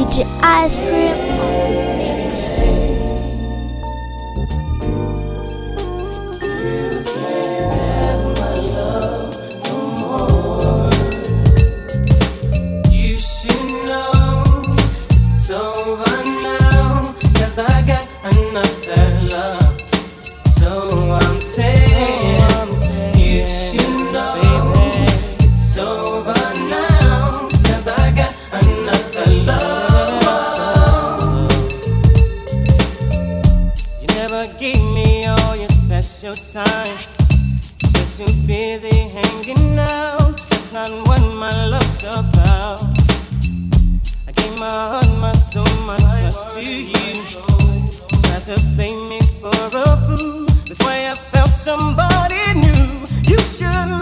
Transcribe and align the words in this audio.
DJ 0.00 0.24
Ice 0.40 0.78
Cream. 0.78 1.49
busy 38.60 39.08
hanging 39.08 39.78
out. 39.78 40.36
Not 40.70 40.90
what 41.06 41.22
my 41.34 41.66
love's 41.72 42.02
about. 42.02 42.80
I 44.28 44.32
gave 44.36 44.54
my 44.58 44.68
heart, 44.68 45.10
my 45.18 45.32
soul, 45.32 45.72
my 45.86 45.96
trust 45.96 46.50
to 46.50 46.62
you. 46.92 47.14
Tried 48.24 48.44
to 48.50 48.56
blame 48.76 49.02
me 49.08 49.20
for 49.40 49.60
a 49.84 49.96
fool. 50.04 50.44
That's 50.66 50.80
why 50.84 51.08
I 51.08 51.14
felt 51.32 51.48
somebody 51.68 52.42
new. 52.64 52.84
You 53.30 53.38
should 53.38 53.99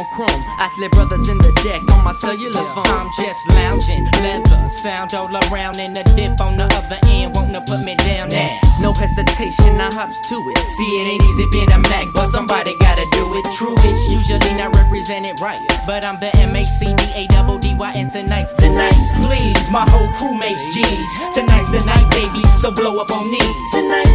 on 0.00 0.06
Chrome. 0.16 0.42
I 0.58 0.68
slip 0.72 0.92
brothers 0.92 1.28
in 1.28 1.36
the 1.38 1.52
deck 1.60 1.80
on 1.92 2.04
my 2.04 2.12
cellular 2.12 2.64
phone. 2.72 2.88
I'm 2.88 3.08
just 3.20 3.40
lounging, 3.52 4.04
leather, 4.24 4.68
sound 4.68 5.12
all 5.14 5.28
around, 5.28 5.78
and 5.78 5.96
the 5.96 6.04
dip 6.16 6.40
on 6.40 6.56
the 6.56 6.64
other 6.64 6.98
end, 7.12 7.36
wanna 7.36 7.60
put 7.60 7.84
me 7.84 7.94
down 8.00 8.30
now. 8.30 8.60
No 8.80 8.92
hesitation, 8.92 9.76
I 9.76 9.92
hops 9.92 10.20
to 10.28 10.36
it. 10.40 10.58
See, 10.76 10.88
it 10.96 11.06
ain't 11.12 11.22
easy 11.22 11.44
being 11.52 11.70
a 11.72 11.78
Mac, 11.92 12.06
but 12.14 12.26
somebody 12.28 12.72
gotta 12.80 13.06
do 13.12 13.24
it. 13.36 13.44
True, 13.52 13.76
it's 13.76 14.12
usually 14.12 14.54
not 14.56 14.74
represented 14.76 15.40
right, 15.40 15.60
but 15.86 16.04
I'm 16.04 16.18
the 16.20 16.32
M 16.40 16.56
A 16.56 16.64
C 16.64 16.94
D 16.94 17.02
A 17.14 17.26
double 17.28 17.58
D 17.58 17.74
Y, 17.74 17.92
and 17.92 18.10
tonight's 18.10 18.54
tonight. 18.54 18.96
Please, 19.22 19.70
my 19.70 19.84
whole 19.90 20.08
crew 20.16 20.36
makes 20.38 20.64
G's. 20.72 21.10
Tonight's 21.34 21.70
the 21.70 21.82
night, 21.84 22.06
baby, 22.10 22.42
so 22.60 22.72
blow 22.72 22.98
up 23.00 23.10
on 23.10 23.24
knees. 23.30 23.56
Tonight, 23.72 24.08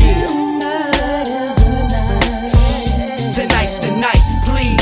yeah. 0.00 0.26
Tonight's 3.36 3.78
the 3.78 3.90
night, 3.92 4.16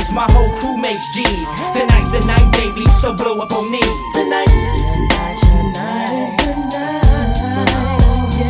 please. 0.04 0.14
My 0.14 0.26
whole 0.30 0.50
crew 0.56 0.76
makes 0.76 1.08
G's. 1.12 1.48
Tonight's 1.72 2.10
the 2.10 2.20
night, 2.26 2.52
baby, 2.52 2.84
so 2.86 3.14
blow 3.14 3.40
up 3.40 3.52
on 3.52 3.70
knees. 3.70 4.14
Tonight, 4.14 4.48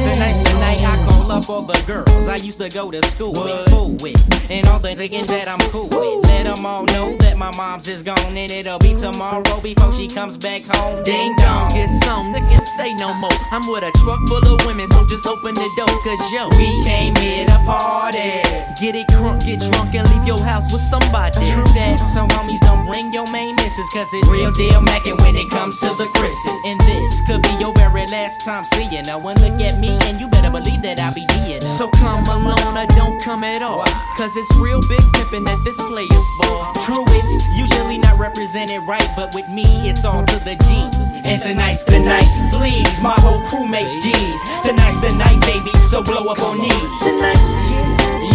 tonight's 0.03 0.43
the 0.45 0.54
night 0.65 0.81
I 0.83 0.97
call 1.05 1.33
up 1.33 1.49
all 1.51 1.63
the 1.63 1.77
girls 1.87 2.29
I 2.29 2.37
used 2.37 2.59
to 2.59 2.69
go 2.69 2.91
to 2.91 3.03
school 3.05 3.33
with, 3.33 3.69
fool 3.69 3.93
with, 4.01 4.17
and 4.51 4.67
all 4.69 4.79
the 4.79 4.95
thinking 4.95 5.27
that 5.29 5.47
I'm 5.49 5.61
cool 5.71 5.89
with. 5.93 6.25
Let 6.25 6.45
them 6.49 6.65
all 6.65 6.85
know 6.95 7.17
that 7.21 7.37
my 7.37 7.53
mom's 7.57 7.89
is 7.89 8.03
gone, 8.03 8.33
and 8.33 8.51
it'll 8.51 8.79
be 8.79 8.95
tomorrow 8.97 9.61
before 9.61 9.93
she 9.93 10.09
comes 10.09 10.37
back 10.37 10.63
home. 10.65 11.05
Ding 11.05 11.37
dong, 11.37 11.69
get 11.77 11.89
some, 12.05 12.33
niggas 12.33 12.69
say 12.77 12.95
no 12.95 13.13
more. 13.15 13.37
I'm 13.53 13.65
with 13.69 13.85
a 13.85 13.93
truck 14.03 14.21
full 14.29 14.45
of 14.45 14.65
women, 14.65 14.89
so 14.89 15.05
just 15.09 15.27
open 15.27 15.55
the 15.55 15.69
door, 15.77 15.93
cause 16.01 16.23
yo, 16.33 16.49
we 16.57 16.69
came 16.85 17.15
here 17.17 17.45
to 17.47 17.59
party. 17.69 18.41
Get 18.81 18.97
it 18.97 19.07
crunk, 19.13 19.45
get 19.45 19.61
drunk, 19.61 19.95
and 19.95 20.09
leave 20.11 20.27
your 20.27 20.41
house 20.41 20.73
with 20.73 20.83
somebody. 20.89 21.45
True 21.53 21.69
that, 21.77 22.01
so 22.01 22.25
homies 22.35 22.61
don't 22.65 22.89
bring 22.89 23.13
your 23.13 23.29
main 23.31 23.55
missus, 23.57 23.89
cause 23.93 24.09
it's 24.13 24.29
real 24.33 24.53
deal 24.53 24.81
mackin' 24.81 25.17
when 25.21 25.37
it 25.37 25.49
comes 25.51 25.79
to 25.81 25.91
the 26.01 26.09
Chris's. 26.17 26.61
And 26.65 26.81
this 26.81 27.21
could 27.29 27.43
be 27.43 27.53
your 27.61 27.73
very 27.77 28.07
last 28.09 28.45
time 28.45 28.65
seeing 28.65 29.05
her. 29.07 29.19
One 29.19 29.37
look 29.45 29.61
at 29.61 29.79
me, 29.79 29.93
and 30.09 30.19
you 30.21 30.29
believe 30.55 30.83
that 30.87 31.03
I'll 31.03 31.11
be 31.15 31.27
D'ing 31.35 31.59
her. 31.59 31.61
So 31.75 31.91
come 31.91 32.23
alone 32.31 32.79
or 32.79 32.87
don't 32.95 33.19
come 33.19 33.43
at 33.43 33.59
all. 33.59 33.83
Cause 34.15 34.37
it's 34.39 34.55
real 34.63 34.79
big 34.87 35.03
pimpin' 35.19 35.43
that 35.51 35.59
this 35.67 35.75
player's 35.91 36.29
for. 36.39 36.71
True, 36.87 37.03
it's 37.11 37.51
usually 37.59 37.99
not 37.99 38.15
represented 38.23 38.79
right, 38.87 39.09
but 39.19 39.35
with 39.35 39.49
me, 39.51 39.67
it's 39.91 40.05
all 40.07 40.23
to 40.23 40.39
the 40.47 40.55
G. 40.63 40.87
And 41.27 41.43
tonight's 41.43 41.85
the 41.85 41.99
night, 41.99 42.31
please. 42.55 42.87
My 43.03 43.19
whole 43.19 43.43
crew 43.51 43.67
makes 43.67 43.99
G's. 43.99 44.41
Tonight's 44.63 45.03
the 45.03 45.11
night, 45.19 45.43
baby, 45.43 45.75
so 45.91 46.07
blow 46.07 46.31
up 46.31 46.39
on 46.39 46.55
me. 46.63 46.71
Tonight, 47.03 47.43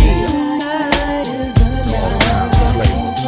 yeah. 0.03 0.27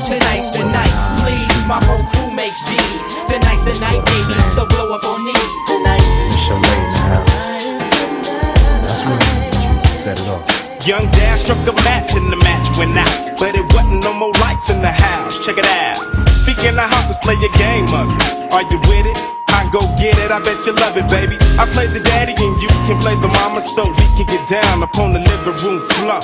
Tonight's 0.04 0.52
the 0.52 0.68
night, 0.68 0.96
please. 1.24 1.64
My 1.64 1.80
whole 1.88 2.04
crew 2.12 2.36
makes 2.36 2.60
G's. 2.68 3.08
Tonight's 3.32 3.64
the 3.64 3.80
night, 3.80 4.04
baby, 4.04 4.36
so 4.52 4.68
blow 4.68 4.92
up 4.92 5.04
on 5.08 5.20
me. 5.24 5.36
Tonight, 5.72 6.04
It's 6.36 6.44
your 6.52 6.60
lady 6.60 7.24
in 7.24 7.31
Set 10.02 10.18
it 10.18 10.26
off. 10.34 10.42
Young 10.82 11.06
Daz 11.14 11.46
struck 11.46 11.62
a 11.70 11.78
match 11.86 12.18
and 12.18 12.26
the 12.34 12.40
match 12.42 12.66
went 12.74 12.98
out. 12.98 13.38
But 13.38 13.54
it 13.54 13.62
wasn't 13.70 14.02
no 14.02 14.18
more 14.18 14.34
lights 14.42 14.74
in 14.74 14.82
the 14.82 14.90
house. 14.90 15.46
Check 15.46 15.62
it 15.62 15.70
out. 15.78 16.02
Speaking 16.42 16.74
of 16.74 16.90
house, 16.90 17.06
let's 17.06 17.22
play 17.22 17.38
a 17.38 17.52
game 17.54 17.86
of 17.94 18.10
it. 18.10 18.50
Are 18.50 18.66
you 18.66 18.82
with 18.90 19.06
it? 19.06 19.18
I 19.54 19.70
go 19.70 19.78
get 20.02 20.18
it, 20.18 20.34
I 20.34 20.42
bet 20.42 20.58
you 20.66 20.74
love 20.74 20.98
it, 20.98 21.06
baby. 21.06 21.38
I 21.62 21.70
play 21.78 21.86
the 21.86 22.02
daddy 22.02 22.34
and 22.34 22.54
you 22.58 22.72
can 22.90 22.98
play 22.98 23.14
the 23.22 23.30
mama 23.30 23.62
so 23.62 23.86
we 23.86 24.06
can 24.18 24.26
get 24.26 24.42
down 24.50 24.82
upon 24.82 25.14
the 25.14 25.22
living 25.22 25.54
room 25.62 25.78
floor. 25.94 26.18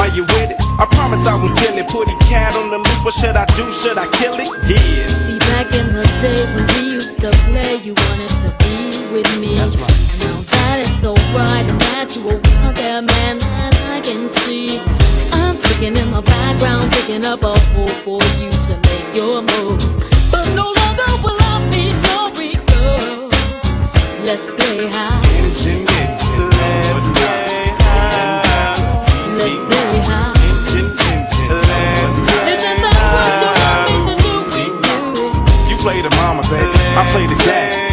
Are 0.00 0.08
you 0.16 0.24
with 0.32 0.48
it? 0.48 0.56
I 0.80 0.88
promise 0.96 1.20
I 1.28 1.36
won't 1.36 1.52
kill 1.60 1.76
it. 1.76 1.84
Put 1.92 2.08
a 2.08 2.16
cat 2.32 2.56
on 2.56 2.72
the 2.72 2.80
loose. 2.80 3.04
What 3.04 3.12
should 3.12 3.36
I 3.36 3.44
do? 3.52 3.68
Should 3.84 4.00
I 4.00 4.08
kill 4.16 4.40
it? 4.40 4.48
Yeah. 4.64 4.80
See, 4.80 5.36
back 5.52 5.68
in 5.76 5.92
the 5.92 6.08
day 6.24 6.40
when 6.56 6.64
we 6.80 6.96
used 6.96 7.20
to 7.20 7.28
play, 7.52 7.76
you 7.76 7.92
wanted 7.92 8.32
to 8.40 8.48
be 8.64 8.88
with 9.12 9.28
me. 9.36 9.52
That's 9.60 9.76
right. 9.76 10.21
Bright 11.32 11.64
and 11.66 11.82
are 11.82 12.06
out 12.68 12.76
there, 12.76 13.00
man, 13.00 13.38
that 13.38 13.74
I 13.88 14.00
can 14.04 14.28
see. 14.28 14.78
I'm 15.32 15.56
sticking 15.56 15.96
in 15.96 16.10
my 16.10 16.20
background, 16.20 16.92
picking 16.92 17.24
up 17.24 17.42
a 17.42 17.56
hole 17.72 17.88
for 18.04 18.20
you 18.36 18.52
to 18.52 18.74
make 18.88 19.08
your 19.16 19.40
move. 19.40 19.80
But 20.30 20.46
no 20.54 20.68
longer 20.68 21.10
will 21.24 21.40
I 21.40 21.56
be 21.72 21.96
your 22.04 22.52
girl. 22.68 23.30
Let's 24.28 24.46
play 24.56 24.88
high. 24.92 25.20
Play 35.82 36.00
the 36.00 36.10
mama, 36.10 36.42
baby. 36.42 36.78
I 36.94 37.04
play 37.10 37.26
the 37.26 37.34
dad. 37.42 37.91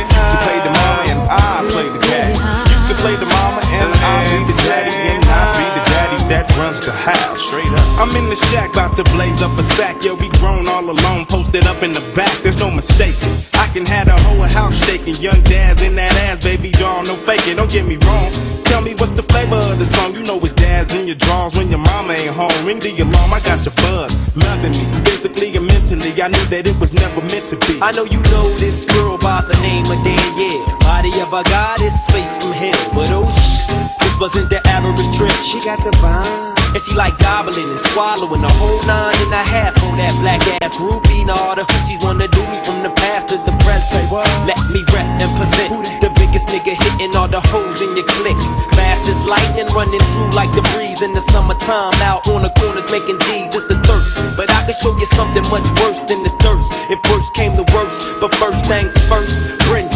I'm 8.00 8.16
in 8.16 8.32
the 8.32 8.40
shack 8.48 8.72
about 8.72 8.96
to 8.96 9.04
blaze 9.12 9.44
up 9.44 9.52
a 9.60 9.64
sack. 9.76 10.00
Yeah, 10.08 10.16
we 10.16 10.32
grown 10.40 10.64
all 10.72 10.88
alone, 10.88 11.28
posted 11.28 11.68
up 11.68 11.84
in 11.84 11.92
the 11.92 12.00
back. 12.16 12.32
There's 12.40 12.58
no 12.58 12.72
mistake. 12.72 13.12
I 13.60 13.68
can 13.76 13.84
have 13.92 14.08
the 14.08 14.16
whole 14.24 14.48
house 14.48 14.72
shaking. 14.88 15.20
Young 15.20 15.44
Daz 15.44 15.84
in 15.84 16.00
that 16.00 16.16
ass, 16.24 16.40
baby 16.40 16.72
doll, 16.72 17.04
no 17.04 17.20
faking. 17.28 17.60
Don't 17.60 17.68
get 17.68 17.84
me 17.84 18.00
wrong. 18.08 18.32
Tell 18.72 18.80
me 18.80 18.96
what's 18.96 19.12
the 19.12 19.24
flavor 19.28 19.60
of 19.60 19.76
the 19.76 19.86
song. 20.00 20.16
You 20.16 20.24
know 20.24 20.40
it's 20.40 20.56
Daz 20.56 20.96
in 20.96 21.12
your 21.12 21.20
drawers 21.20 21.60
when 21.60 21.68
your 21.68 21.84
mama 21.84 22.16
ain't 22.16 22.32
home. 22.32 22.56
Ring 22.64 22.80
the 22.80 22.96
alarm, 23.04 23.36
I 23.36 23.44
got 23.44 23.60
your 23.68 23.76
buzz. 23.84 24.16
Loving 24.32 24.72
me, 24.72 24.86
physically 25.04 25.52
and 25.60 25.68
mentally. 25.68 26.16
I 26.24 26.32
knew 26.32 26.46
that 26.56 26.72
it 26.72 26.80
was 26.80 26.96
never 26.96 27.20
meant 27.28 27.52
to 27.52 27.60
be. 27.68 27.84
I 27.84 27.92
know 27.92 28.08
you 28.08 28.24
know 28.32 28.48
this 28.64 28.88
girl 28.88 29.20
by 29.20 29.44
the 29.44 29.60
name 29.60 29.84
of 29.92 30.00
Danielle. 30.08 30.72
Body 30.88 31.12
of 31.20 31.36
a 31.36 31.44
goddess, 31.52 32.00
face 32.16 32.40
from 32.40 32.56
hell. 32.56 32.80
But 32.96 33.12
oh 33.12 33.28
shh, 33.28 33.68
this 34.00 34.16
wasn't 34.24 34.48
the 34.48 34.64
average 34.72 35.04
trip. 35.20 35.36
She 35.44 35.60
got 35.68 35.84
the 35.84 35.92
vibe. 36.00 36.59
And 36.70 36.82
she 36.82 36.94
like 36.94 37.18
gobbling 37.18 37.66
and 37.66 37.82
swallowing 37.90 38.46
the 38.46 38.54
whole 38.62 38.82
nine 38.86 39.18
and 39.26 39.34
a 39.34 39.42
half 39.42 39.74
on 39.90 39.98
that 39.98 40.14
black 40.22 40.42
ass 40.62 40.78
groupie. 40.78 41.26
Now 41.26 41.42
all 41.42 41.56
the 41.58 41.66
hoochies 41.66 41.98
wanna 42.06 42.30
do 42.30 42.42
me 42.54 42.62
from 42.62 42.86
the 42.86 42.94
past 42.94 43.34
to 43.34 43.42
the 43.42 43.54
present. 43.66 44.06
Let 44.46 44.62
me 44.70 44.86
rep 44.94 45.10
and 45.18 45.32
present 45.42 45.74
the 45.98 46.14
biggest 46.14 46.46
nigga 46.54 46.78
hitting 46.78 47.18
all 47.18 47.28
the 47.28 47.42
hoes 47.50 47.82
in 47.82 47.98
your 47.98 48.06
clique. 48.06 48.38
Fast 48.78 49.10
as 49.10 49.18
lightning 49.26 49.66
running 49.74 50.04
through 50.14 50.32
like 50.38 50.54
the 50.54 50.62
breeze 50.78 51.02
in 51.02 51.14
the 51.18 51.22
summertime. 51.34 51.98
Out 52.06 52.30
on 52.30 52.46
the 52.46 52.54
corners 52.62 52.86
making 52.94 53.18
G's. 53.26 53.50
It's 53.58 53.66
the 53.66 53.82
thirst. 53.90 54.38
But 54.38 54.54
I 54.54 54.62
can 54.70 54.78
show 54.78 54.94
you 54.94 55.10
something 55.18 55.44
much 55.50 55.66
worse 55.82 56.00
than 56.06 56.22
the 56.22 56.34
thirst. 56.38 56.70
If 56.94 57.02
worst 57.10 57.34
came 57.34 57.58
to 57.58 57.66
worst, 57.74 58.22
but 58.22 58.30
first 58.38 58.62
things 58.70 58.94
first, 59.10 59.58
Brenda. 59.66 59.89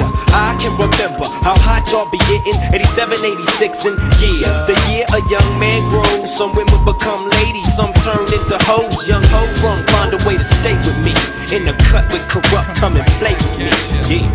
I 0.83 0.91
can 0.91 1.00
remember 1.00 1.24
how 1.39 1.56
hot 1.63 1.88
y'all 1.96 2.12
be 2.12 2.19
getting 2.27 2.60
87, 2.75 3.15
86, 3.15 3.88
and 3.88 3.96
yeah, 4.19 4.51
the 4.67 4.75
year 4.91 5.08
a 5.15 5.24
young 5.31 5.50
man 5.55 5.79
grows. 5.88 6.27
Some 6.27 6.51
women 6.60 6.75
become 6.84 7.24
ladies, 7.39 7.63
some 7.72 7.96
turn 8.03 8.27
into 8.27 8.60
hoes. 8.67 9.08
Young 9.08 9.24
hoe 9.31 9.48
run, 9.63 9.79
find 9.96 10.12
a 10.12 10.19
way 10.27 10.36
to 10.36 10.43
stay 10.60 10.75
with 10.75 11.00
me. 11.00 11.15
In 11.55 11.63
the 11.63 11.72
cut 11.88 12.03
with 12.12 12.27
corrupt, 12.27 12.75
come 12.75 13.00
and 13.00 13.08
play 13.15 13.31
with 13.31 13.55
me. 13.63 13.72
Yeah. 14.12 14.27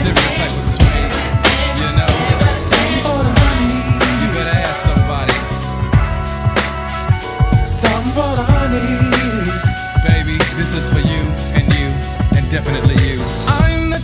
different 0.00 0.40
type 0.40 0.56
of 0.56 0.64
swing. 0.64 1.12
You 1.76 1.92
know, 1.92 2.08
you 4.24 4.28
better 4.32 4.56
ask 4.56 4.88
somebody. 4.88 5.36
Something 7.68 8.12
for 8.16 8.32
the 8.40 8.44
honeys. 8.56 9.64
Baby, 10.00 10.40
this 10.56 10.72
is 10.72 10.88
for 10.88 11.04
you 11.04 11.22
and 11.60 11.68
you 11.76 11.92
and 12.32 12.48
definitely 12.48 12.96
you. 13.04 13.11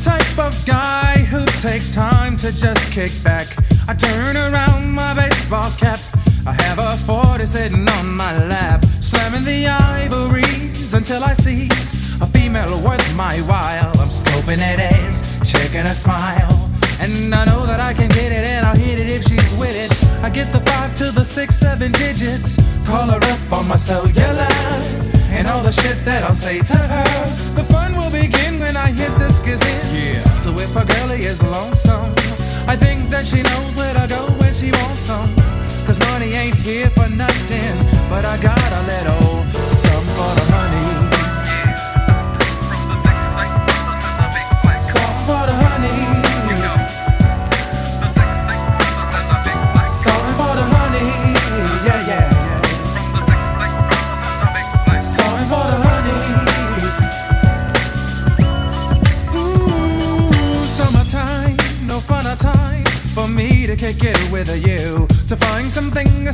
Type 0.02 0.38
of 0.38 0.54
guy 0.64 1.18
who 1.30 1.44
takes 1.60 1.90
time 1.90 2.36
to 2.36 2.52
just 2.52 2.92
kick 2.92 3.12
back. 3.24 3.48
I 3.88 3.94
turn 3.94 4.36
around 4.36 4.90
my 4.92 5.12
baseball 5.12 5.70
cap. 5.72 5.98
I 6.46 6.52
have 6.62 6.78
a 6.78 6.96
40 7.04 7.44
sitting 7.44 7.88
on 7.88 8.14
my 8.14 8.46
lap, 8.46 8.84
slamming 9.00 9.44
the 9.44 9.66
ivories 9.66 10.94
until 10.94 11.24
I 11.24 11.32
seize 11.32 12.20
a 12.22 12.26
female 12.26 12.80
worth 12.80 13.16
my 13.16 13.38
while. 13.42 13.90
I'm 13.90 14.08
scoping 14.08 14.58
that 14.58 14.78
ass, 14.78 15.38
checking 15.44 15.84
her 15.84 15.94
smile. 15.94 16.70
And 17.00 17.34
I 17.34 17.44
know 17.44 17.66
that 17.66 17.80
I 17.80 17.92
can 17.92 18.08
get 18.08 18.32
it 18.32 18.44
and 18.44 18.66
I'll 18.66 18.76
hit 18.76 19.00
it 19.00 19.10
if 19.10 19.24
she's 19.24 19.58
with 19.58 19.76
it. 19.76 20.22
I 20.22 20.30
get 20.30 20.52
the 20.52 20.60
five 20.60 20.94
to 20.96 21.10
the 21.10 21.24
six, 21.24 21.56
seven 21.58 21.92
digits. 21.92 22.56
Call 22.86 23.08
her 23.08 23.20
up 23.20 23.52
on 23.52 23.68
my 23.68 23.76
cellular. 23.76 25.17
And 25.30 25.46
all 25.46 25.62
the 25.62 25.72
shit 25.72 26.04
that 26.04 26.24
I'll 26.24 26.34
say 26.34 26.60
to 26.60 26.78
her. 26.78 27.54
The 27.54 27.64
fun 27.64 27.96
will 27.96 28.10
begin 28.10 28.58
when 28.60 28.76
I 28.76 28.90
hit 28.90 29.12
the 29.18 29.28
skizzin. 29.28 29.80
Yeah. 29.92 30.22
So 30.36 30.58
if 30.58 30.74
a 30.74 30.84
girlie 30.84 31.24
is 31.24 31.42
lonesome, 31.42 32.12
I 32.66 32.76
think 32.76 33.10
that 33.10 33.26
she 33.26 33.42
knows 33.42 33.76
where 33.76 33.94
to 33.94 34.06
go 34.08 34.26
when 34.40 34.52
she 34.52 34.70
wants 34.72 35.02
some. 35.02 35.30
Cause 35.86 35.98
money 36.10 36.32
ain't 36.32 36.56
here 36.56 36.90
for 36.90 37.08
nothing. 37.08 37.76
But 38.10 38.24
I 38.24 38.36
got 38.38 38.72
a 38.80 38.82
little 38.92 39.44
some 39.64 40.04
for 40.16 40.30
the 40.38 40.46
money. 40.50 40.77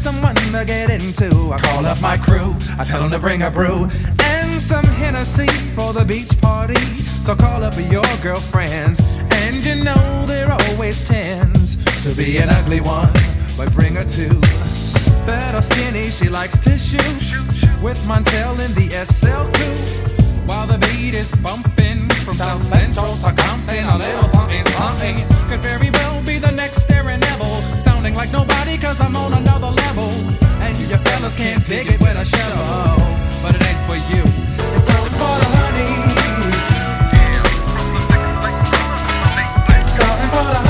someone 0.05 0.35
to 0.35 0.65
get 0.67 0.91
into. 0.91 1.51
I 1.51 1.59
call 1.59 1.87
up 1.87 1.99
my 2.03 2.19
crew, 2.19 2.55
I 2.79 2.85
tell 2.85 3.01
them 3.01 3.11
to 3.13 3.19
bring 3.19 3.41
a 3.41 3.51
brew 3.51 3.89
and 4.23 4.53
some 4.53 4.85
Hennessy 4.85 5.49
for 5.75 5.95
the 5.95 6.05
beach 6.05 6.39
party. 6.43 6.85
So 7.25 7.35
call 7.35 7.65
up 7.65 7.73
your 7.91 8.05
girlfriends, 8.23 9.01
and 9.31 9.65
you 9.65 9.83
know 9.83 10.27
there 10.27 10.53
always 10.53 11.03
tends 11.09 11.79
to 12.05 12.15
be 12.15 12.37
an 12.37 12.51
ugly 12.51 12.83
one, 12.83 13.15
but 13.57 13.73
bring 13.73 13.95
her 13.95 14.05
two. 14.05 14.29
That 15.25 15.55
are 15.55 15.63
skinny, 15.63 16.11
she 16.11 16.29
likes 16.29 16.59
tissue 16.59 16.99
with 17.83 17.99
Montell 18.05 18.61
in 18.61 18.75
the 18.75 18.91
SL 19.07 19.49
coupe 19.57 20.15
while 20.47 20.67
the 20.67 20.77
beat 20.85 21.15
is 21.15 21.35
bumping 21.37 22.11
from 22.25 22.35
South 22.35 22.63
Central 22.63 23.17
to 23.25 23.33
Compton. 23.33 23.87
A 23.87 23.97
little 23.97 24.29
something, 24.29 24.67
something 24.67 25.17
could 25.49 25.61
very 25.61 25.89
well 25.91 26.23
be 26.27 26.39
sounding 28.05 28.19
like 28.19 28.33
nobody 28.33 28.77
cause 28.77 29.01
I'm 29.01 29.17
on 29.17 29.33
another 29.33 29.71
level. 29.71 30.11
And 30.61 30.77
you 30.79 30.87
fellas 30.89 31.37
can't 31.37 31.65
dig 31.65 31.87
it 31.87 32.01
with 32.01 32.17
a 32.17 32.25
shovel, 32.25 33.01
but 33.43 33.55
it 33.55 33.67
ain't 33.67 33.79
for 33.87 33.97
you. 34.13 34.23
Something 34.71 35.15
for 35.21 35.35
the 35.41 35.49
honeys. 35.57 36.65
Something 39.97 40.31
for 40.31 40.45
the 40.53 40.64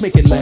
climax. 0.00 0.30
Let's 0.30 0.39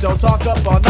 Don't 0.00 0.20
talk 0.20 0.46
up 0.46 0.64
all 0.64 0.80
night. 0.80 0.87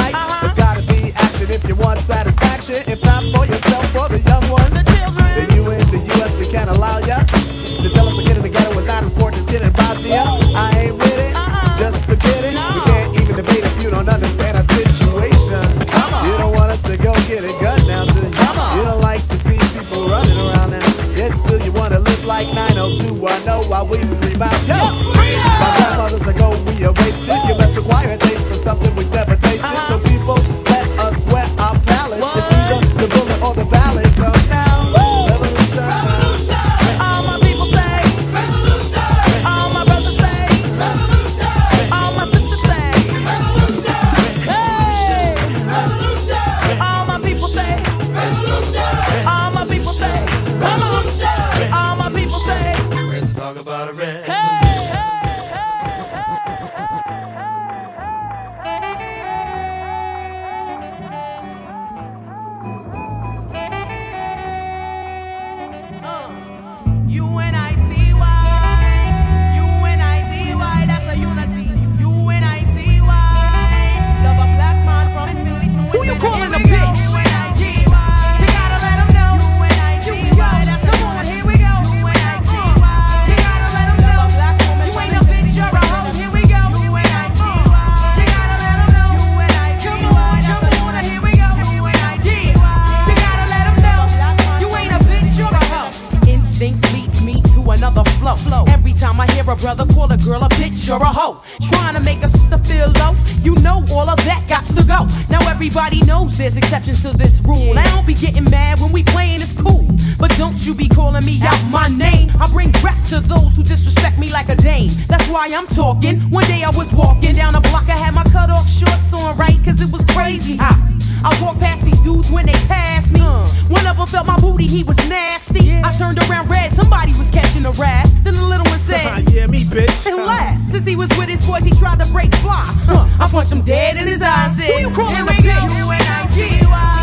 turned 126.15 126.31
around 126.31 126.49
red. 126.49 126.73
Somebody 126.73 127.13
was 127.13 127.31
catching 127.31 127.67
a 127.67 127.73
rat. 127.73 128.09
Then 128.23 128.35
the 128.35 128.43
little 128.45 128.67
one 128.67 128.79
said, 128.79 129.29
Yeah, 129.31 129.47
me, 129.47 129.65
bitch. 129.65 130.07
And 130.07 130.17
laughed. 130.17 130.71
Since 130.71 130.85
he 130.85 130.97
was 130.97 131.11
with 131.19 131.29
his 131.29 131.47
boys, 131.47 131.65
he 131.65 131.73
tried 131.73 132.01
to 132.01 132.11
break 132.13 132.35
fly. 132.37 132.65
Huh, 132.87 133.09
I 133.21 133.29
punched 133.29 133.53
him 133.53 133.63
dead 133.63 133.97
in 133.97 134.07
his 134.07 134.23
eyes. 134.23 134.59
Who 134.59 134.73
you 134.73 134.91
calling 134.91 135.17
a 135.17 135.33
bitch? 135.33 135.45
You 135.45 135.91
and 135.91 136.03
I, 136.03 136.98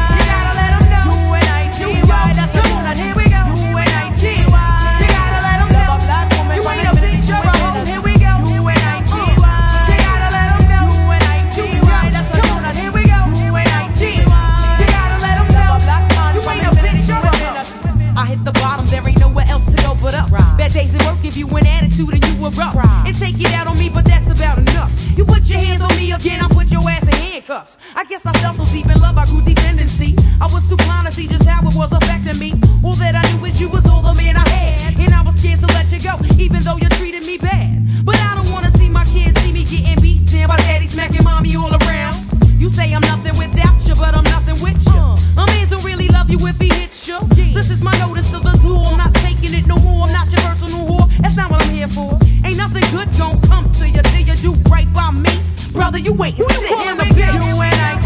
give 21.25 21.37
you 21.37 21.47
an 21.57 21.65
attitude 21.65 22.13
and 22.13 22.23
you 22.23 22.45
erupt 22.45 22.77
and 22.77 23.17
take 23.17 23.39
it 23.41 23.51
out 23.53 23.65
on 23.65 23.75
me, 23.79 23.89
but 23.89 24.05
that's 24.05 24.29
about 24.29 24.59
enough. 24.59 24.91
You 25.17 25.25
put 25.25 25.49
your 25.49 25.57
hands 25.57 25.81
on 25.81 25.89
me 25.97 26.11
again, 26.11 26.39
I 26.39 26.47
put 26.47 26.71
your 26.71 26.87
ass 26.87 27.01
in 27.01 27.15
handcuffs. 27.15 27.77
I 27.95 28.05
guess 28.05 28.27
I 28.27 28.33
fell 28.33 28.53
so 28.53 28.63
deep 28.65 28.85
in 28.85 29.01
love, 29.01 29.17
I 29.17 29.25
grew 29.25 29.41
dependency. 29.41 30.15
I 30.39 30.45
was 30.45 30.69
too 30.69 30.77
blind 30.77 31.07
to 31.07 31.11
see 31.11 31.27
just 31.27 31.47
how 31.47 31.67
it 31.67 31.73
was 31.73 31.91
affecting 31.91 32.37
me. 32.37 32.53
All 32.83 32.93
that 33.01 33.15
I 33.15 33.23
knew 33.31 33.45
is 33.45 33.59
you 33.59 33.69
was 33.69 33.87
all 33.87 34.03
the 34.03 34.13
man 34.13 34.37
I 34.37 34.47
had, 34.47 34.99
and 34.99 35.13
I 35.15 35.23
was 35.23 35.35
scared 35.39 35.61
to 35.61 35.67
let 35.67 35.91
you 35.91 35.99
go, 35.99 36.13
even 36.37 36.61
though 36.61 36.77
you 36.77 36.89
treated 36.89 37.25
me 37.25 37.39
bad. 37.39 38.05
But 38.05 38.17
I 38.17 38.35
don't 38.35 38.51
wanna 38.51 38.69
see 38.71 38.89
my 38.89 39.05
kids 39.05 39.41
see 39.41 39.51
me 39.51 39.63
getting 39.63 39.99
beat 40.03 40.29
down 40.31 40.49
by 40.49 40.57
daddy 40.57 40.85
smacking 40.85 41.23
mommy 41.23 41.55
all 41.55 41.73
around. 41.73 42.34
You 42.65 42.71
say 42.71 42.91
I'm 42.95 43.01
nothing 43.01 43.37
without 43.37 43.87
you, 43.87 43.93
but 43.93 44.15
I'm 44.15 44.23
nothing 44.23 44.59
with 44.59 44.83
you. 44.87 44.97
Uh, 44.97 45.15
a 45.37 45.45
man 45.45 45.67
don't 45.69 45.83
really 45.83 46.07
love 46.07 46.31
you 46.31 46.39
if 46.47 46.57
he 46.57 46.67
hits 46.73 47.07
you. 47.07 47.19
Yeah. 47.35 47.53
This 47.53 47.69
is 47.69 47.83
my 47.83 47.95
notice 47.99 48.31
to 48.31 48.39
the 48.39 48.57
who 48.57 48.81
I'm 48.81 48.97
not 48.97 49.13
taking 49.13 49.53
it 49.53 49.67
no 49.67 49.75
more. 49.75 50.07
I'm 50.07 50.11
not 50.11 50.31
your 50.31 50.41
personal 50.41 50.79
whore. 50.79 51.07
That's 51.21 51.37
not 51.37 51.51
what 51.51 51.61
I'm 51.61 51.69
here 51.69 51.87
for. 51.87 52.17
Ain't 52.43 52.57
nothing 52.57 52.81
good 52.89 53.07
gon' 53.19 53.39
come 53.41 53.71
to 53.73 53.87
you 53.87 54.01
till 54.01 54.21
you 54.21 54.35
do 54.37 54.53
right 54.71 54.91
by 54.95 55.11
me, 55.11 55.29
brother. 55.73 55.99
You 55.99 56.13
wait 56.13 56.39
and 56.39 56.47
sit 56.47 56.71
you 56.71 56.89
in 56.89 56.97
the 56.97 57.03
bitch. 57.03 57.33
You 57.37 57.61
and 57.61 57.81
I 57.85 58.01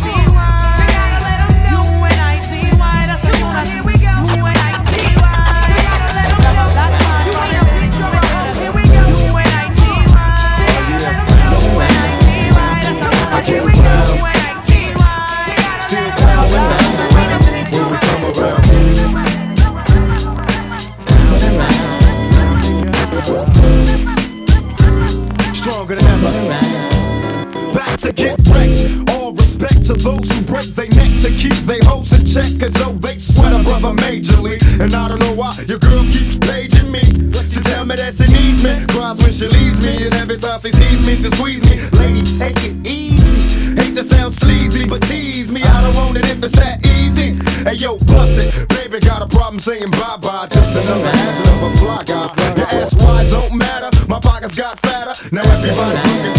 those 30.10 30.32
who 30.32 30.42
break 30.46 30.66
their 30.74 30.90
neck 30.98 31.22
to 31.22 31.30
keep 31.38 31.58
their 31.70 31.84
hopes 31.86 32.12
in 32.18 32.26
check, 32.26 32.50
as 32.66 32.74
though 32.82 32.98
they 32.98 33.18
sweat 33.22 33.54
a 33.54 33.62
brother 33.64 33.94
majorly. 34.02 34.58
And 34.82 34.94
I 34.94 35.08
don't 35.08 35.20
know 35.20 35.36
why 35.36 35.54
your 35.68 35.78
girl 35.78 36.04
keeps 36.10 36.38
paging 36.42 36.90
me. 36.90 37.04
She 37.50 37.62
tell 37.62 37.86
me 37.86 37.96
that 37.96 38.18
she 38.18 38.26
needs 38.34 38.64
me, 38.64 38.74
cries 38.90 39.22
when 39.22 39.34
she 39.34 39.46
leaves 39.46 39.86
me, 39.86 40.06
and 40.06 40.14
every 40.16 40.38
time 40.38 40.60
she 40.60 40.72
sees 40.74 41.06
me, 41.06 41.14
she 41.16 41.30
squeeze 41.30 41.64
me. 41.70 41.78
Lady, 42.02 42.24
take 42.26 42.58
it 42.66 42.76
easy. 42.88 43.78
Hate 43.78 43.96
to 43.96 44.04
sound 44.04 44.34
sleazy, 44.34 44.88
but 44.88 45.02
tease 45.04 45.52
me. 45.52 45.62
I 45.62 45.82
don't 45.84 45.96
want 45.96 46.18
it 46.18 46.26
if 46.26 46.42
it's 46.42 46.58
that 46.58 46.86
easy. 46.86 47.38
Hey 47.64 47.76
yo, 47.76 47.98
bust 48.10 48.42
it. 48.42 48.70
Baby 48.70 49.00
got 49.00 49.22
a 49.22 49.28
problem 49.28 49.60
saying 49.60 49.92
bye 49.92 50.18
bye. 50.22 50.48
Just 50.50 50.72
another 50.74 51.06
hazard 51.06 51.50
of 51.54 51.62
a 51.70 51.78
fly 51.78 52.04
guy. 52.04 52.34
Your 52.58 52.70
ass 52.82 52.94
wide 52.98 53.30
don't 53.30 53.56
matter. 53.58 53.90
My 54.08 54.20
pockets 54.20 54.56
got 54.56 54.80
fatter. 54.80 55.14
Now 55.32 55.46
everybody's 55.54 56.02
looking 56.06 56.39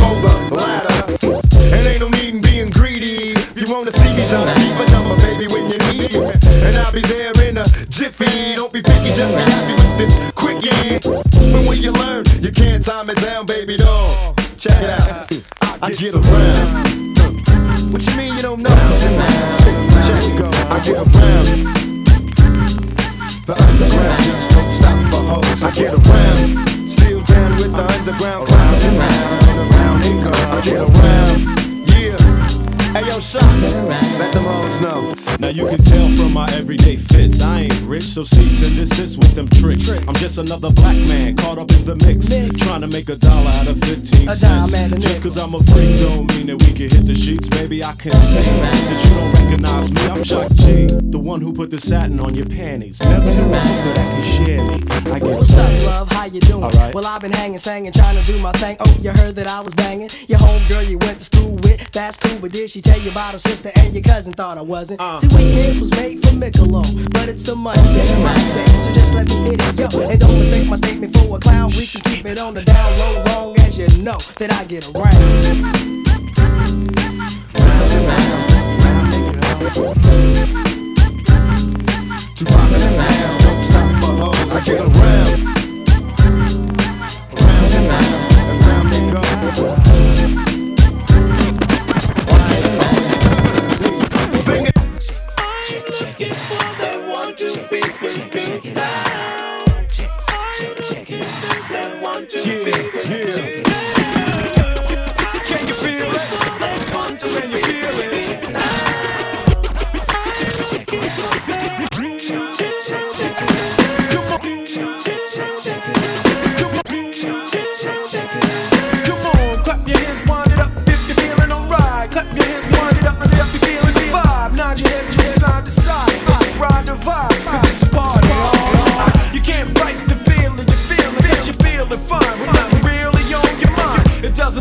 see 4.30 4.44
me, 4.44 4.54
keep 4.54 4.78
a 4.78 5.16
baby, 5.26 5.46
when 5.52 5.64
you 5.70 5.78
need 5.90 6.12
me. 6.12 6.30
And 6.66 6.76
I'll 6.76 6.92
be 6.92 7.00
there 7.02 7.32
in 7.48 7.58
a 7.58 7.64
jiffy. 7.88 8.54
Don't 8.54 8.72
be 8.72 8.82
picky, 8.82 9.12
just 9.14 9.34
be 9.34 9.42
happy 9.42 9.74
with 9.74 9.98
this 9.98 10.14
quickie. 10.32 10.98
But 11.52 11.66
when 11.66 11.82
you 11.82 11.92
learn, 11.92 12.24
you 12.40 12.52
can't 12.52 12.84
time 12.84 13.10
it 13.10 13.20
down, 13.20 13.46
baby 13.46 13.76
doll. 13.76 14.34
Check 14.56 14.82
it 14.82 14.90
out. 14.90 15.82
I 15.82 15.90
get 15.90 16.14
around. 16.14 16.99
You 35.52 35.66
can 35.66 35.78
tell 35.78 36.08
from 36.16 36.32
my 36.32 36.46
everyday 36.52 36.96
so 38.26 38.36
cease 38.36 38.66
and 38.66 38.76
desist 38.76 39.18
with 39.18 39.34
them 39.34 39.48
tricks. 39.48 39.90
I'm 39.90 40.14
just 40.14 40.38
another 40.38 40.70
black 40.70 40.96
man 41.08 41.36
caught 41.36 41.58
up 41.58 41.70
in 41.72 41.84
the 41.84 41.96
mix. 42.04 42.28
Trying 42.64 42.82
to 42.82 42.88
make 42.88 43.08
a 43.08 43.16
dollar 43.16 43.50
out 43.50 43.68
of 43.68 43.78
15 43.80 44.28
A 44.28 44.34
cents. 44.34 44.72
dime 44.72 44.84
and 44.84 44.92
a 44.92 44.98
Just 44.98 45.22
cause 45.22 45.36
I'm 45.36 45.54
a 45.54 45.62
freak 45.64 45.98
don't 46.00 46.28
mean 46.34 46.46
that 46.48 46.60
we 46.60 46.72
can 46.72 46.90
hit 46.90 47.06
the 47.06 47.14
sheets. 47.14 47.48
Baby, 47.48 47.84
I 47.84 47.92
can 47.92 48.12
see 48.12 48.42
that 48.42 49.00
you 49.04 49.10
don't 49.16 49.32
recognize 49.32 49.92
me. 49.92 50.02
I'm 50.10 50.24
Shock 50.24 50.52
G, 50.54 50.86
the 50.86 51.18
one 51.18 51.40
who 51.40 51.52
put 51.52 51.70
the 51.70 51.80
satin 51.80 52.20
on 52.20 52.34
your 52.34 52.46
panties. 52.46 53.00
Never 53.00 53.24
knew 53.24 53.32
hooker 53.32 53.94
that 53.94 54.08
can 54.14 54.24
share 54.36 54.64
me. 54.64 55.12
I 55.12 55.18
get 55.18 55.30
What's 55.30 55.56
up, 55.56 55.86
love? 55.86 56.12
How 56.12 56.26
you 56.26 56.40
doing? 56.40 56.64
Alright. 56.64 56.94
Well, 56.94 57.06
I've 57.06 57.20
been 57.22 57.32
hanging, 57.32 57.58
singing, 57.58 57.92
trying 57.92 58.16
to 58.22 58.24
do 58.24 58.38
my 58.40 58.52
thing. 58.52 58.76
Oh, 58.80 58.98
you 59.00 59.10
heard 59.10 59.34
that 59.36 59.48
I 59.48 59.60
was 59.60 59.74
banging? 59.74 60.10
Your 60.28 60.38
homegirl 60.38 60.88
you 60.88 60.98
went 60.98 61.18
to 61.18 61.24
school 61.24 61.54
with, 61.62 61.90
that's 61.92 62.16
cool. 62.16 62.38
But 62.40 62.52
did 62.52 62.68
she 62.68 62.80
tell 62.80 62.98
you 63.00 63.10
about 63.10 63.32
her 63.32 63.38
sister 63.38 63.70
and 63.76 63.94
your 63.94 64.02
cousin? 64.02 64.32
Thought 64.34 64.58
I 64.58 64.62
wasn't. 64.62 65.00
Uh. 65.00 65.18
See, 65.18 65.28
weekend 65.28 65.80
was 65.80 65.90
made 65.92 66.20
for 66.22 66.32
Michelob, 66.32 67.12
but 67.12 67.28
it's 67.28 67.48
a 67.48 67.56
Monday, 67.56 68.06
day. 68.54 68.66
So 68.82 68.92
just 68.92 69.14
let 69.14 69.28
me 69.28 69.36
hit 69.50 69.60
it, 69.60 69.78
yo. 69.78 70.08
And 70.08 70.20
don't 70.20 70.38
mistake 70.38 70.68
my 70.68 70.76
statement 70.76 71.16
for 71.16 71.36
a 71.36 71.40
clown. 71.40 71.70
We 71.76 71.86
can 71.86 72.00
keep 72.02 72.26
it 72.26 72.38
on 72.38 72.54
the 72.54 72.62
down 72.62 72.98
low, 72.98 73.22
long 73.24 73.58
as 73.60 73.78
you 73.78 74.02
know 74.02 74.18
that 74.38 74.52
I 74.52 74.64
get 74.64 74.88
around. 74.94 75.12
To. 75.12 75.80
Don't 83.40 83.62
stop 83.62 83.88
for 84.02 84.12
hoes. 84.20 84.52
I 84.52 84.60
get 84.64 84.80
around. 84.80 85.40
Around 87.32 87.72
and 87.74 87.88
round. 87.88 88.19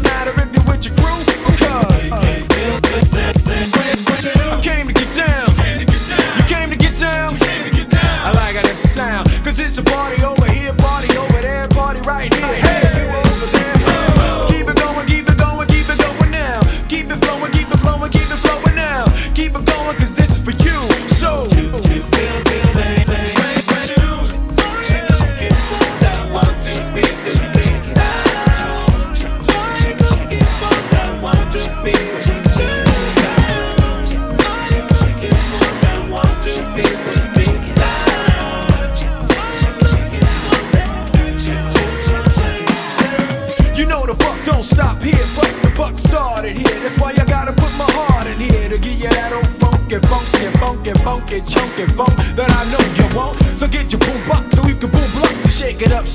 Doesn't 0.02 0.14
matter 0.14 0.39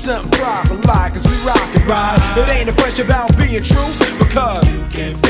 something 0.05 0.31
proper 0.37 0.75
like, 0.87 1.13
cause 1.13 1.25
we 1.25 1.33
rock 1.47 1.57
and 1.73 1.83
ride. 1.87 2.37
It 2.37 2.47
ain't 2.49 2.69
a 2.69 2.73
question 2.73 3.07
about 3.07 3.35
being 3.39 3.63
true, 3.63 3.89
because 4.19 4.71
you 4.71 4.83
can 4.91 5.24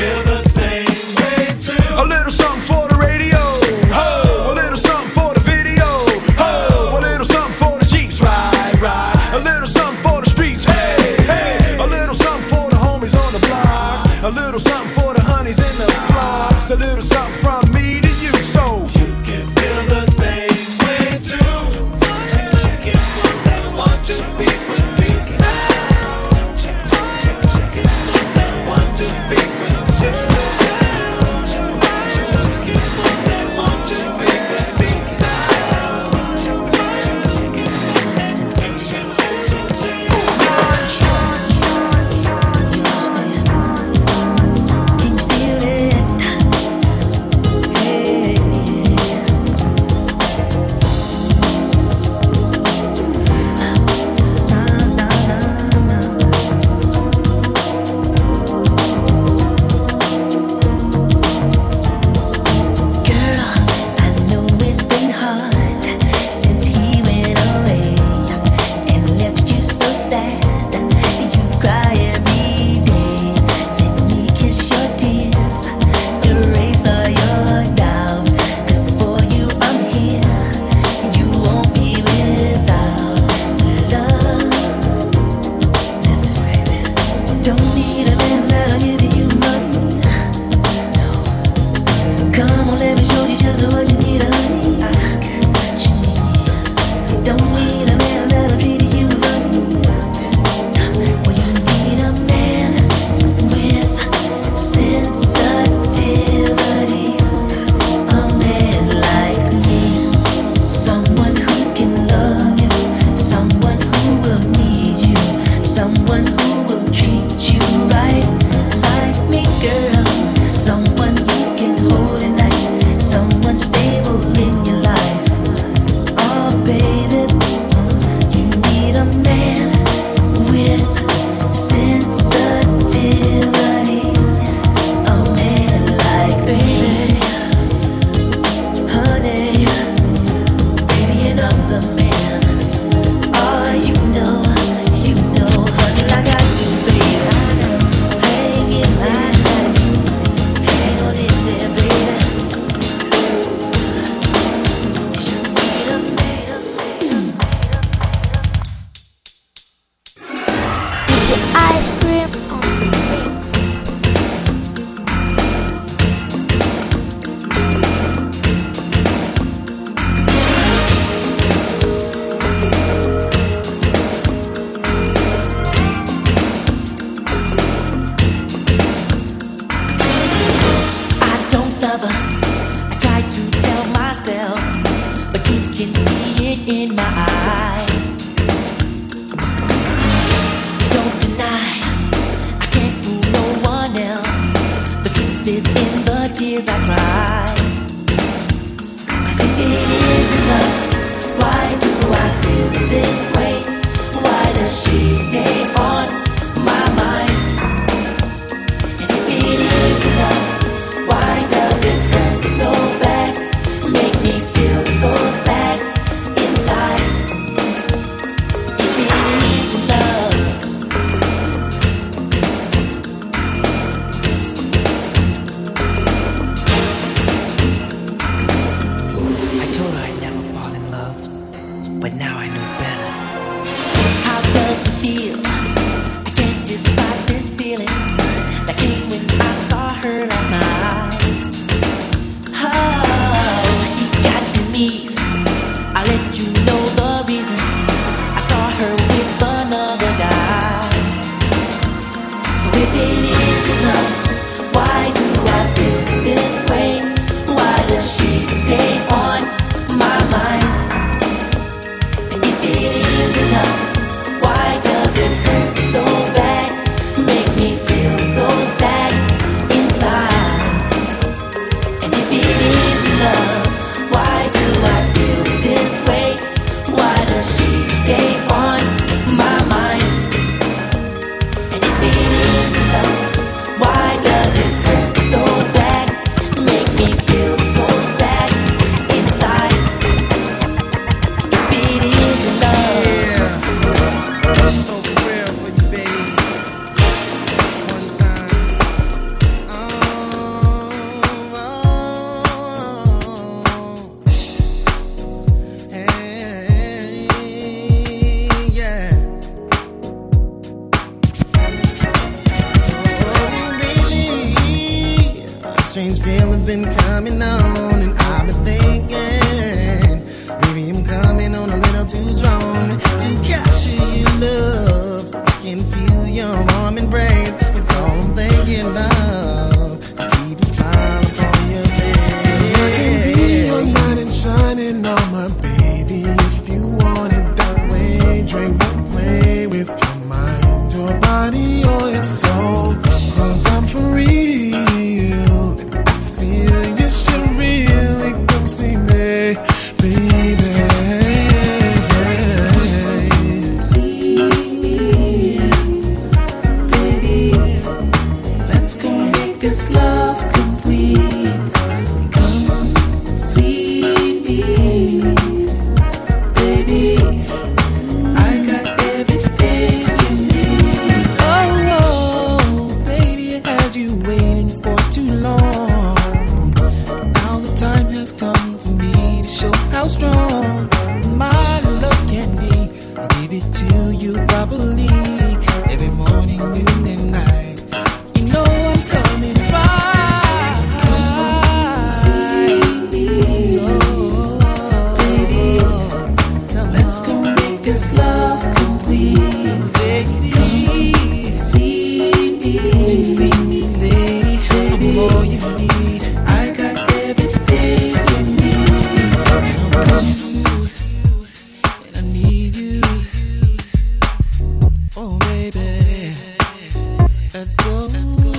let's 417.56 417.76
go. 417.76 418.06
Let's 418.12 418.36
go. 418.36 418.55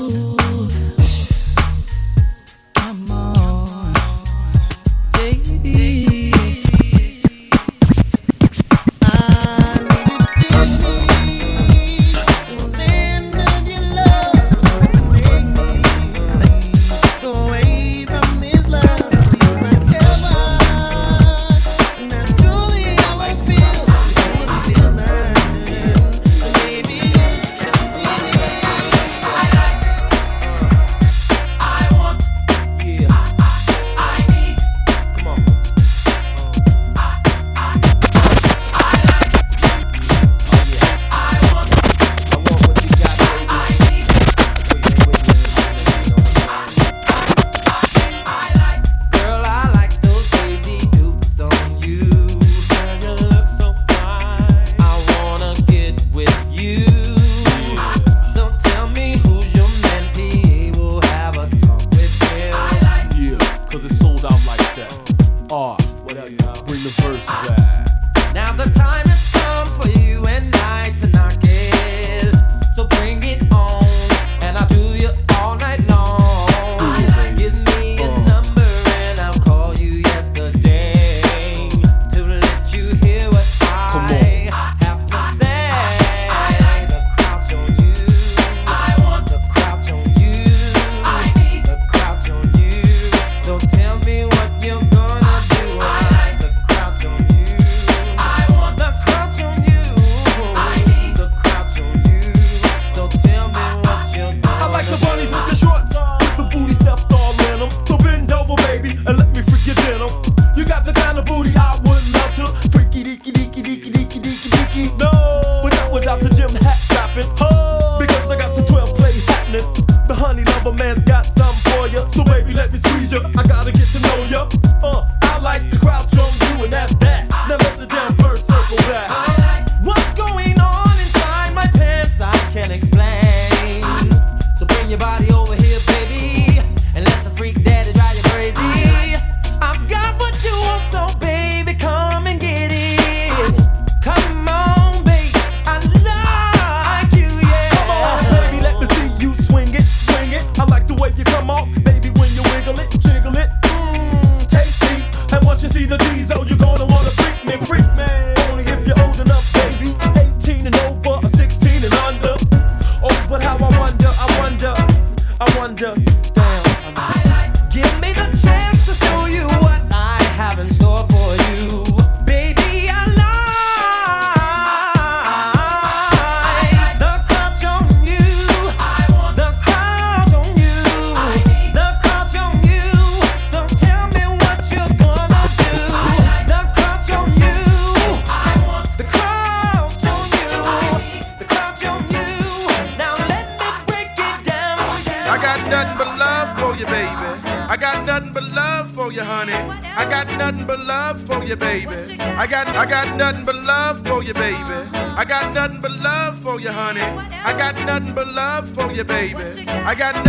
you, 208.97 209.03
baby. 209.03 209.67
I 209.67 209.93
got 209.93 210.26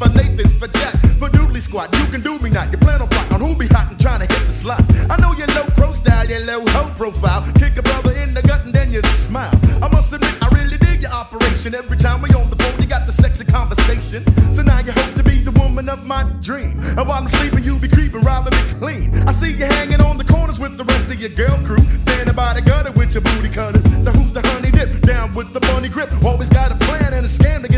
for 0.00 0.08
Nathan's, 0.16 0.54
for 0.54 0.68
Jack, 0.68 0.96
for 1.20 1.28
Doodly 1.28 1.60
Squad. 1.60 1.94
You 1.94 2.06
can 2.06 2.22
do 2.22 2.38
me 2.38 2.48
not. 2.48 2.72
You 2.72 2.78
plan 2.78 3.02
on 3.02 3.08
plot 3.08 3.30
on 3.32 3.40
who 3.40 3.54
be 3.54 3.66
hot 3.66 3.90
and 3.90 4.00
trying 4.00 4.20
to 4.20 4.26
hit 4.26 4.46
the 4.46 4.52
slot. 4.52 4.80
I 5.10 5.20
know 5.20 5.32
your 5.32 5.46
low 5.48 5.66
pro 5.76 5.92
style, 5.92 6.26
your 6.26 6.40
low 6.40 6.64
ho 6.68 6.90
profile. 6.96 7.44
Kick 7.60 7.76
a 7.76 7.82
brother 7.82 8.12
in 8.12 8.32
the 8.32 8.40
gut 8.40 8.64
and 8.64 8.72
then 8.72 8.90
you 8.90 9.02
smile. 9.02 9.52
I 9.82 9.88
must 9.88 10.10
admit, 10.12 10.32
I 10.42 10.48
really 10.56 10.78
dig 10.78 11.02
your 11.02 11.12
operation. 11.12 11.74
Every 11.74 11.98
time 11.98 12.22
we 12.22 12.30
on 12.30 12.48
the 12.48 12.56
phone, 12.56 12.80
you 12.80 12.88
got 12.88 13.06
the 13.06 13.12
sexy 13.12 13.44
conversation. 13.44 14.24
So 14.54 14.62
now 14.62 14.80
you 14.80 14.92
hope 14.92 15.14
to 15.16 15.22
be 15.22 15.44
the 15.44 15.52
woman 15.60 15.90
of 15.90 16.06
my 16.06 16.22
dream. 16.40 16.80
And 16.96 17.04
while 17.06 17.20
I'm 17.20 17.28
sleeping, 17.28 17.62
you 17.62 17.78
be 17.78 17.88
creeping, 17.88 18.22
robbing 18.22 18.56
me 18.56 18.64
clean. 18.80 19.28
I 19.28 19.32
see 19.32 19.52
you 19.52 19.66
hanging 19.66 20.00
on 20.00 20.16
the 20.16 20.24
corners 20.24 20.58
with 20.58 20.78
the 20.78 20.84
rest 20.84 21.12
of 21.12 21.20
your 21.20 21.34
girl 21.36 21.58
crew. 21.66 21.84
Standing 22.00 22.34
by 22.34 22.54
the 22.54 22.62
gutter 22.62 22.92
with 22.92 23.12
your 23.12 23.22
booty 23.22 23.50
cutters. 23.50 23.84
So 24.02 24.12
who's 24.12 24.32
the 24.32 24.40
honey 24.48 24.70
dip? 24.70 25.02
Down 25.02 25.34
with 25.34 25.52
the 25.52 25.60
money 25.72 25.90
grip. 25.90 26.08
Always 26.24 26.48
got 26.48 26.72
a 26.72 26.76
plan 26.86 27.12
and 27.12 27.26
a 27.26 27.28
scam 27.28 27.60
to 27.62 27.69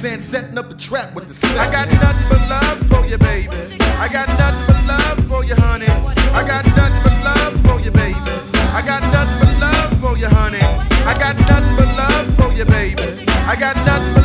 sand, 0.00 0.22
setting 0.22 0.56
up 0.56 0.70
a 0.70 0.74
trap 0.74 1.14
with 1.14 1.28
the 1.28 1.34
sex. 1.34 1.54
I 1.56 1.70
got 1.70 1.86
nothing 2.00 2.28
but 2.30 2.48
love 2.48 2.78
for 2.88 3.06
you, 3.06 3.18
baby. 3.18 3.48
I 3.98 4.08
got 4.08 4.28
nothing 4.28 4.64
but 4.66 4.84
love 4.86 5.28
for 5.28 5.44
you, 5.44 5.54
honey. 5.54 5.88
I 6.32 6.42
got 6.42 6.64
nothing 6.74 7.02
but 7.04 7.22
love 7.22 7.60
for 7.66 7.80
you, 7.84 7.90
baby. 7.90 8.16
I 8.72 8.80
got 8.80 9.02
nothing 9.12 9.38
but 9.40 9.60
love 9.60 10.00
for 10.00 10.16
you, 10.16 10.28
honey. 10.28 10.62
I 11.04 11.12
got 11.18 11.36
nothing 11.50 11.76
but 11.76 11.90
love 11.98 12.34
for 12.34 12.50
you, 12.54 12.64
baby. 12.64 13.02
I 13.46 13.54
got 13.56 13.76
nothing. 13.84 14.19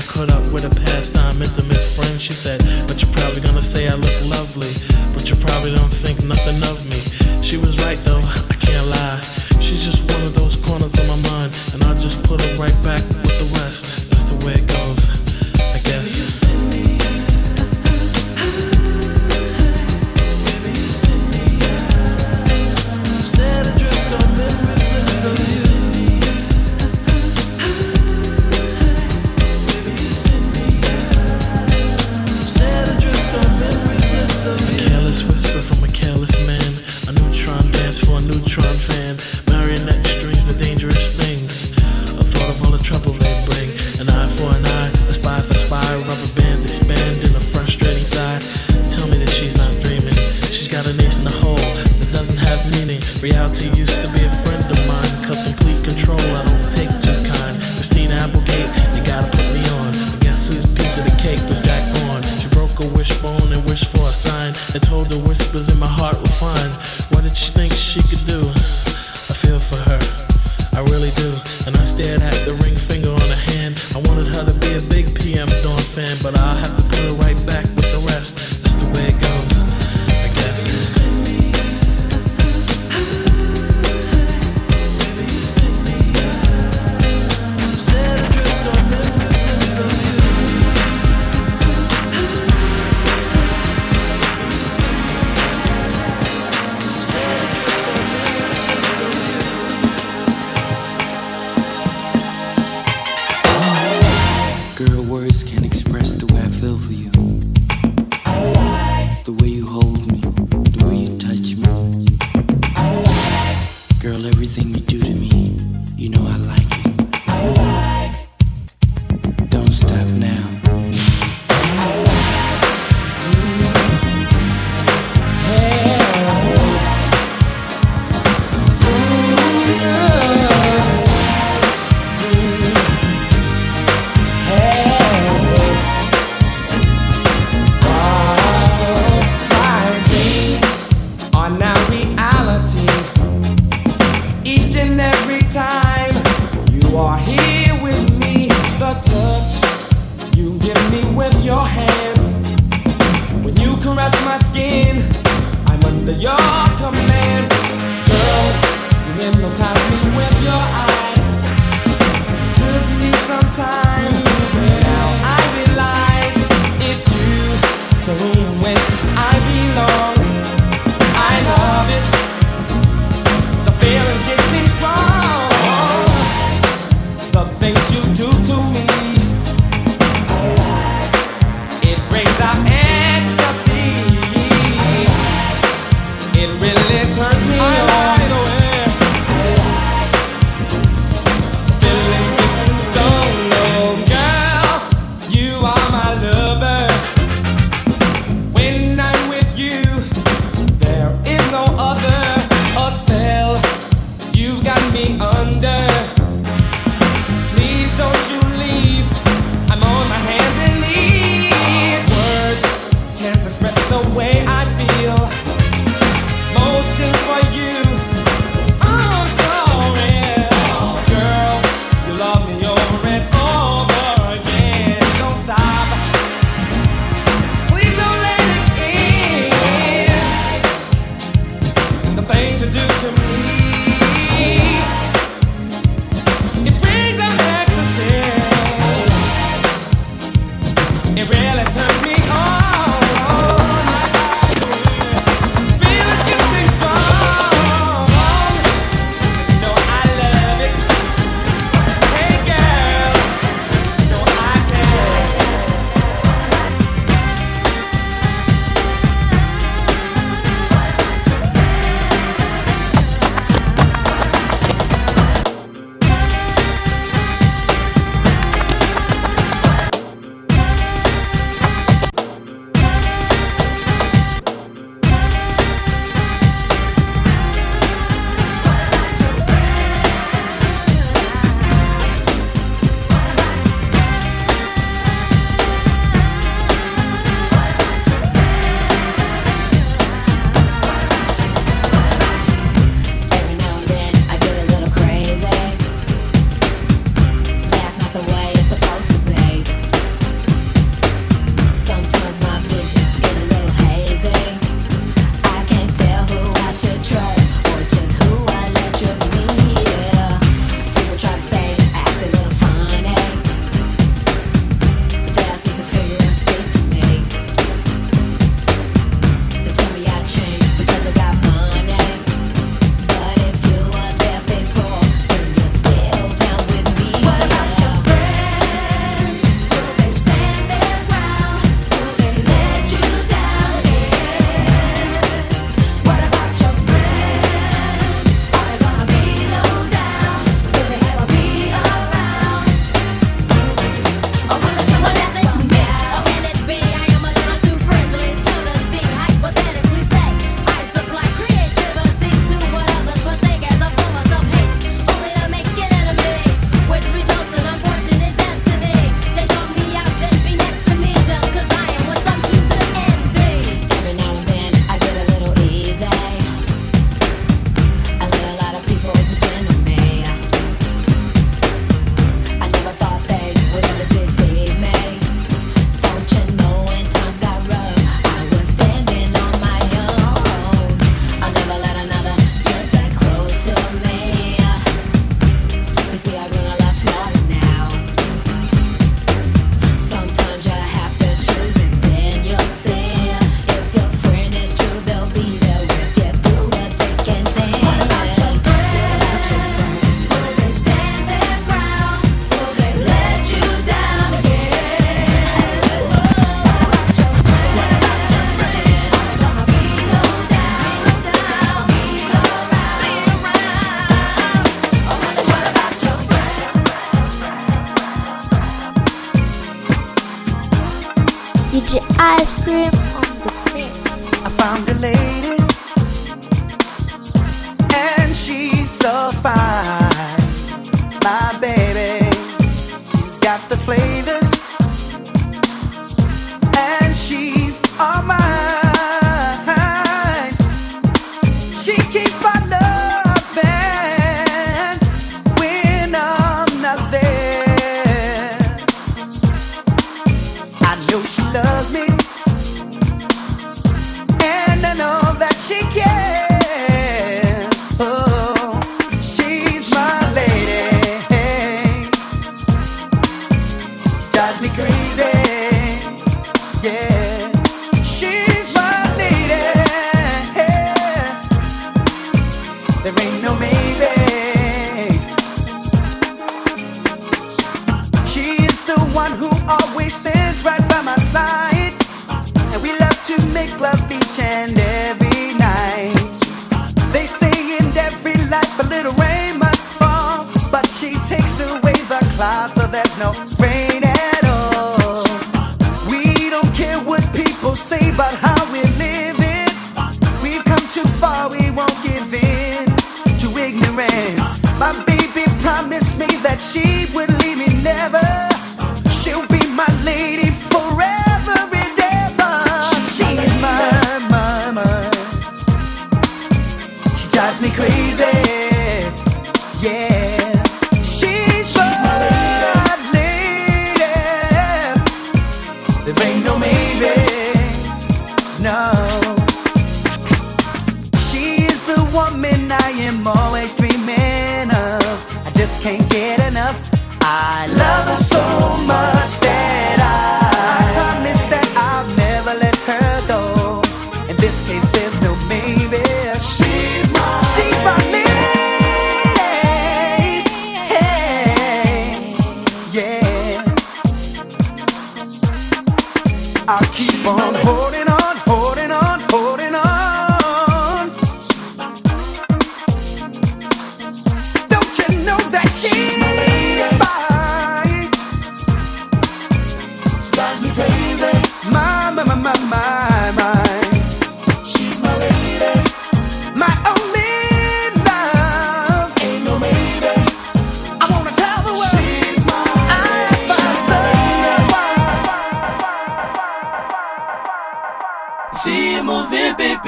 I 0.00 0.02
caught 0.04 0.32
up 0.32 0.50
with 0.50 0.64
a 0.64 0.74
pastime 0.80 1.42
intimate 1.42 1.76
friend. 1.76 2.18
She 2.18 2.32
said, 2.32 2.64
But 2.88 3.02
you're 3.02 3.12
probably 3.12 3.42
gonna 3.42 3.62
say 3.62 3.86
I 3.86 3.94
look 3.96 4.16
lovely, 4.32 4.72
but 5.12 5.28
you 5.28 5.36
probably 5.36 5.76
don't 5.76 5.92
think 5.92 6.24
nothing 6.24 6.56
of 6.72 6.80
me. 6.88 6.96
She 7.44 7.58
was 7.58 7.76
right 7.84 8.00
though, 8.08 8.24
I 8.24 8.56
can't 8.56 8.86
lie. 8.88 9.20
She's 9.60 9.84
just 9.84 10.08
one 10.08 10.22
of 10.24 10.32
those 10.32 10.49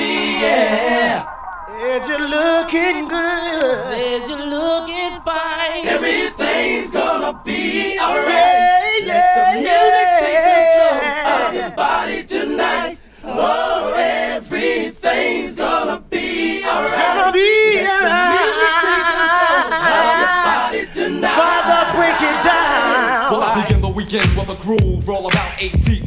moving, 0.03 0.41
yeah. 0.41 1.27
Said 1.69 2.07
you're 2.09 2.29
looking 2.29 3.09
good. 3.09 3.77
Said 3.89 4.29
you're 4.29 4.47
looking 4.47 5.21
fine. 5.25 5.87
Everything's 5.87 6.91
gonna 6.91 7.41
be 7.45 7.95
Yeah, 7.95 8.07
alright. 8.07 9.07
Let 9.07 9.35
the 9.37 9.45
music 9.61 10.09
take 10.23 10.43
control 10.73 11.43
of 11.49 11.55
your 11.55 11.71
body 11.71 12.23
tonight. 12.25 12.99
Oh, 13.25 13.93
everything's 13.97 15.55
gonna 15.57 16.01
be 16.11 16.65
alright. 16.65 16.91
gonna 16.93 17.33
be 17.33 17.83
Let 17.83 18.03
the 18.03 18.17
music 18.33 18.73
take 18.87 19.07
control 19.13 19.63
of 20.03 20.19
your 20.23 20.35
body 20.51 20.85
tonight. 20.95 21.37
Father, 21.39 21.81
break 21.97 22.21
it 22.21 22.39
down. 22.45 23.33
Well, 23.33 23.43
I 23.43 23.63
begin 23.63 23.81
the 23.81 23.89
weekend 23.89 24.37
with 24.37 24.49
a 24.51 24.63
groove, 24.63 25.09
roll 25.09 25.27
about 25.27 25.27
eight 25.27 25.31
deep. 25.31 25.32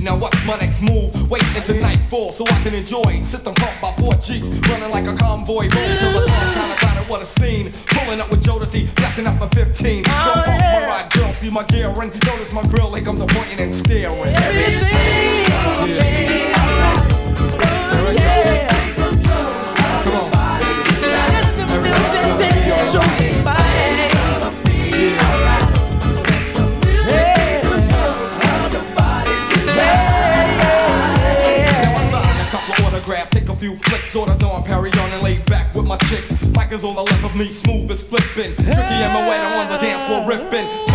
Now 0.05 0.15
what's 0.15 0.45
my 0.45 0.55
next 0.57 0.83
move? 0.83 1.31
Wait 1.31 1.41
until 1.55 1.77
nightfall 1.81 2.31
so 2.31 2.45
I 2.45 2.61
can 2.61 2.75
enjoy. 2.75 3.17
System 3.19 3.55
pumped 3.55 3.81
by 3.81 3.91
four 3.93 4.13
Jeeps, 4.13 4.45
running 4.69 4.91
like 4.91 5.07
a 5.07 5.15
convoy. 5.15 5.67
Roll 5.67 5.69
till 5.71 6.11
the 6.13 6.27
song 6.27 6.53
kinda 6.53 6.75
crowded, 6.77 7.09
what 7.09 7.21
a 7.23 7.25
scene. 7.25 7.73
Pulling 7.87 8.21
up 8.21 8.29
with 8.29 8.43
Jodeci, 8.43 8.93
blasting 8.93 9.25
up 9.25 9.39
the 9.39 9.47
15. 9.55 10.03
Ah, 10.07 10.31
Don't 10.35 10.45
pump 10.45 10.59
my 10.61 10.85
ride, 10.85 11.11
girl, 11.11 11.33
see 11.33 11.49
my 11.49 11.63
gear 11.63 11.89
and 11.89 12.13
notice 12.23 12.53
my 12.53 12.61
grill. 12.67 12.93
Here 12.93 13.03
comes 13.03 13.19
a 13.19 13.25
pointing 13.25 13.59
and 13.59 13.73
staring. 13.73 14.35
Everything. 14.35 15.49
Now 15.49 16.54
few 33.65 33.75
flicks, 33.77 34.09
sort 34.09 34.29
of 34.29 34.37
Dom 34.37 34.63
Perignon 34.63 35.09
and 35.11 35.23
lay 35.23 35.39
back 35.41 35.73
with 35.73 35.87
my 35.87 35.97
chicks. 36.09 36.31
Mike 36.53 36.71
is 36.71 36.83
on 36.83 36.95
the 36.95 37.01
left 37.01 37.23
of 37.23 37.35
me, 37.35 37.49
smooth 37.49 37.89
as 37.89 38.03
flipping. 38.03 38.53
Tricky 38.53 38.69
and 38.69 39.11
Moetta 39.11 39.59
on 39.59 39.71
the 39.71 39.77
dance 39.77 40.05
floor 40.07 40.27
ripping. 40.27 40.94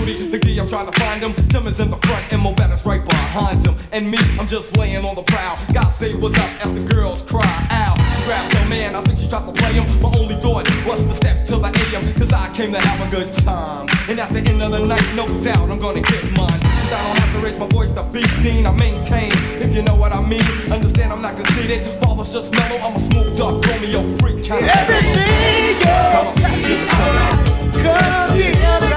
A 0.00 0.14
the 0.30 0.38
key 0.38 0.58
I'm 0.58 0.66
trying 0.66 0.90
to 0.90 0.98
find 0.98 1.22
him. 1.22 1.34
Tim 1.48 1.66
is 1.66 1.78
in 1.78 1.90
the 1.90 1.96
front 1.98 2.32
and 2.32 2.40
Moetta's 2.40 2.86
right 2.86 3.04
behind 3.04 3.66
him. 3.66 3.76
And 3.92 4.10
me, 4.10 4.18
I'm 4.38 4.46
just 4.46 4.76
laying 4.76 5.04
on 5.04 5.14
the 5.14 5.22
prowl. 5.22 5.58
God 5.74 5.90
say 5.90 6.14
what's 6.14 6.38
up 6.38 6.66
as 6.66 6.72
the 6.72 6.80
girls 6.94 7.20
cry 7.22 7.66
out. 7.70 7.96
She 8.16 8.24
grabbed 8.24 8.54
her 8.54 8.68
man, 8.68 8.94
I 8.94 9.02
think 9.02 9.18
she 9.18 9.28
tried 9.28 9.46
to 9.46 9.52
play 9.52 9.74
him. 9.74 9.84
My 10.00 10.10
only 10.18 10.40
thought 10.40 10.66
was 10.86 11.04
to 11.04 11.14
step 11.14 11.44
to 11.46 11.56
the 11.56 11.68
AM, 11.68 12.02
cause 12.14 12.32
I 12.32 12.50
came 12.54 12.72
to 12.72 12.80
have 12.80 13.06
a 13.06 13.10
good 13.10 13.30
time. 13.32 13.88
And 14.08 14.18
at 14.18 14.32
the 14.32 14.40
end 14.40 14.62
of 14.62 14.72
the 14.72 14.80
night, 14.80 15.04
no 15.14 15.26
doubt 15.40 15.70
I'm 15.70 15.78
gonna 15.78 16.00
get 16.00 16.24
mine. 16.32 16.48
Cause 16.48 16.92
I 16.92 17.04
don't 17.04 17.18
have 17.18 17.32
to 17.34 17.38
raise 17.44 17.58
my 17.58 17.68
voice 17.68 17.92
to 17.92 18.02
be 18.04 18.22
seen. 18.40 18.66
I 18.66 18.72
maintain, 18.72 19.32
if 19.60 19.74
you 19.74 19.82
know 19.82 19.94
what 19.96 20.12
I 20.12 20.26
mean. 20.26 20.72
Understand 20.72 21.12
I'm 21.12 21.20
not 21.20 21.36
conceited. 21.36 22.00
Father's 22.00 22.32
just 22.32 22.52
mellow, 22.52 22.78
I'm 22.78 22.96
a 22.96 23.00
smooth 23.00 23.36
dark 23.36 23.66
Romeo 23.66 24.08
freak 24.16 24.48
kind 24.48 24.64
of 24.64 24.70
Everything, 24.70 25.76
yeah. 25.78 26.12
Come 26.14 26.26
on, 26.26 26.34
give 26.36 26.80
it 26.80 26.88
to 26.88 27.76
me. 27.76 27.82
Gonna 27.84 28.34
be 28.34 28.89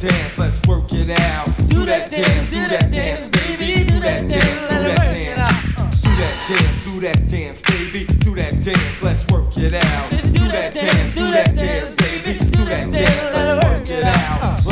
dance, 0.00 0.38
let's 0.38 0.60
work 0.66 0.92
it 0.94 1.10
out. 1.10 1.46
Do 1.68 1.84
that 1.84 2.10
dance, 2.10 2.48
do 2.48 2.66
that 2.68 2.90
dance, 2.90 3.26
baby, 3.26 3.84
do 3.84 4.00
that 4.00 4.28
dance, 4.28 4.62
do 4.62 4.78
that 4.78 4.96
dance. 4.96 5.78
Uh. 5.78 5.90
Do 6.02 6.16
that 6.16 6.48
dance, 6.48 6.84
do 6.86 7.00
that 7.00 7.28
dance, 7.28 7.60
baby, 7.60 8.04
do 8.06 8.34
that 8.34 8.64
dance, 8.64 9.02
let's 9.02 9.26
work 9.28 9.56
it 9.58 9.74
out. 9.74 10.10
Do 10.10 10.48
that 10.48 10.74
dance, 10.74 11.14
do 11.14 11.30
that 11.30 11.54
dance, 11.54 11.94
baby, 11.94 12.38
do 12.38 12.64
that 12.64 12.90
dance, 12.90 13.36
let's 13.36 13.64
work 13.66 13.90
it 13.90 14.04
out. 14.04 14.42
Uh. 14.42 14.69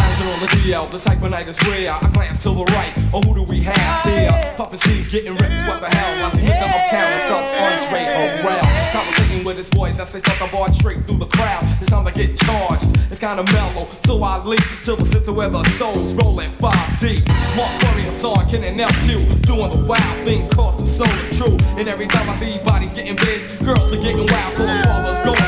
Lounging 0.48 0.62
the 0.62 0.68
Yo, 0.68 0.86
the 0.86 0.98
cybernight 0.98 1.48
is 1.48 1.60
rare. 1.66 1.92
I 1.92 2.10
glance 2.10 2.42
to 2.42 2.50
the 2.50 2.64
right. 2.64 2.92
Oh, 3.12 3.20
who 3.22 3.34
do 3.34 3.42
we 3.42 3.60
have 3.60 4.04
here? 4.04 4.54
Puffin' 4.56 4.78
Steve 4.78 5.10
getting 5.10 5.32
ripped. 5.32 5.68
What 5.68 5.80
the 5.80 5.88
hell? 5.88 6.26
I 6.26 6.30
see 6.30 6.42
Mr. 6.42 6.68
Uptown 6.68 7.12
and 7.12 7.28
South 7.28 7.48
Andre 7.64 8.02
around. 8.44 8.92
Conversating 8.92 9.44
with 9.44 9.56
his 9.56 9.68
boys 9.70 9.98
as 9.98 10.12
they 10.12 10.20
start 10.20 10.38
the 10.38 10.56
bar 10.56 10.72
straight 10.72 11.06
through 11.06 11.18
the 11.18 11.26
crowd. 11.26 11.64
It's 11.80 11.90
time 11.90 12.04
to 12.04 12.12
get 12.12 12.36
charged. 12.36 12.96
It's 13.10 13.20
kinda 13.20 13.44
mellow, 13.52 13.88
so 14.06 14.22
I 14.22 14.42
leap 14.44 14.60
to 14.84 14.96
the 14.96 15.04
center 15.04 15.32
where 15.32 15.48
the 15.48 15.64
soul's 15.78 16.14
rolling 16.14 16.50
5D. 16.60 17.24
Mark 17.56 17.80
Curry, 17.80 18.02
Hassan, 18.02 18.48
Ken, 18.48 18.64
and 18.64 18.80
LQ 18.80 19.42
doing 19.42 19.70
the 19.70 19.84
wild 19.84 20.24
thing, 20.24 20.48
cause 20.50 20.76
the 20.78 20.86
soul 20.86 21.14
is 21.20 21.36
true. 21.36 21.56
And 21.78 21.88
every 21.88 22.06
time 22.06 22.28
I 22.28 22.34
see 22.34 22.58
bodies 22.58 22.92
getting 22.92 23.16
biz, 23.16 23.56
girls 23.64 23.92
are 23.92 23.96
getting 23.96 24.26
wild, 24.26 24.54
cause 24.54 24.66
the 24.66 24.82
father's 24.84 25.24
going 25.24 25.47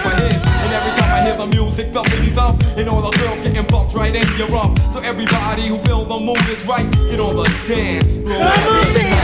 the 1.40 1.46
music 1.46 1.86
thumpity 1.86 2.32
thump, 2.34 2.62
and 2.76 2.86
all 2.88 3.00
the 3.00 3.16
girls 3.16 3.40
getting 3.40 3.64
bumped 3.66 3.94
right 3.94 4.14
in 4.14 4.26
your 4.36 4.48
rump. 4.48 4.78
So 4.92 5.00
everybody 5.00 5.68
who 5.68 5.78
feel 5.78 6.04
the 6.04 6.18
mood 6.18 6.36
is 6.48 6.66
right, 6.66 6.90
get 7.08 7.18
on 7.18 7.36
the 7.36 7.44
dance 7.66 8.16
floor. 8.16 8.28
Come 8.28 8.68
on, 8.68 8.92
baby, 8.92 9.14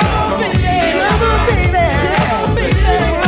come 0.00 0.32
on, 0.32 0.40
baby, 0.40 0.98
come 0.98 1.22
on, 1.22 1.46
baby, 1.46 1.72
come 2.16 2.32
on, 2.32 2.54
baby, 2.56 3.25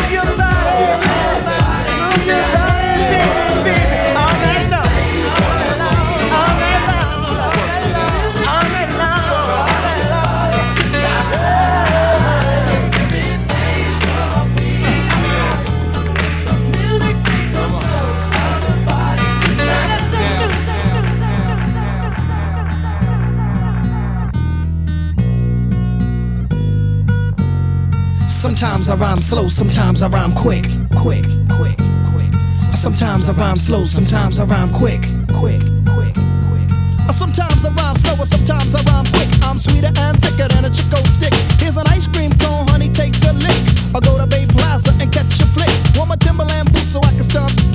Sometimes 28.88 29.02
I 29.02 29.06
rhyme 29.06 29.20
slow, 29.20 29.48
sometimes 29.48 30.02
I 30.02 30.08
rhyme 30.08 30.32
quick, 30.32 30.64
quick, 30.96 31.24
quick, 31.60 31.76
quick. 32.08 32.32
Sometimes 32.72 33.28
I 33.28 33.34
rhyme 33.34 33.58
slow, 33.58 33.84
sometimes 33.84 34.40
I 34.40 34.44
rhyme 34.46 34.70
quick, 34.70 35.02
quick, 35.28 35.60
quick, 35.84 36.14
quick. 36.48 36.66
Uh, 37.04 37.12
sometimes 37.12 37.66
I 37.66 37.68
rhyme 37.76 37.96
slower, 37.96 38.24
sometimes 38.24 38.74
I 38.74 38.80
rhyme 38.88 39.04
quick. 39.12 39.28
I'm 39.44 39.58
sweeter 39.58 39.92
and 39.94 40.16
thicker 40.22 40.48
than 40.48 40.64
a 40.64 40.70
Chick-O-Stick. 40.70 41.34
Here's 41.60 41.76
an 41.76 41.84
ice 41.88 42.06
cream 42.06 42.32
cone, 42.40 42.64
honey, 42.68 42.88
take 42.88 43.12
a 43.28 43.34
lick. 43.36 43.60
Or 43.92 44.00
go 44.00 44.16
to 44.16 44.26
Bay 44.26 44.46
Plaza 44.48 44.96
and 44.96 45.12
catch 45.12 45.36
a 45.36 45.44
flick. 45.52 45.68
Want 45.94 46.08
my 46.08 46.16
Timberland 46.16 46.72
boots 46.72 46.88
so 46.88 47.00
I 47.04 47.12
can 47.12 47.24
stomp 47.24 47.67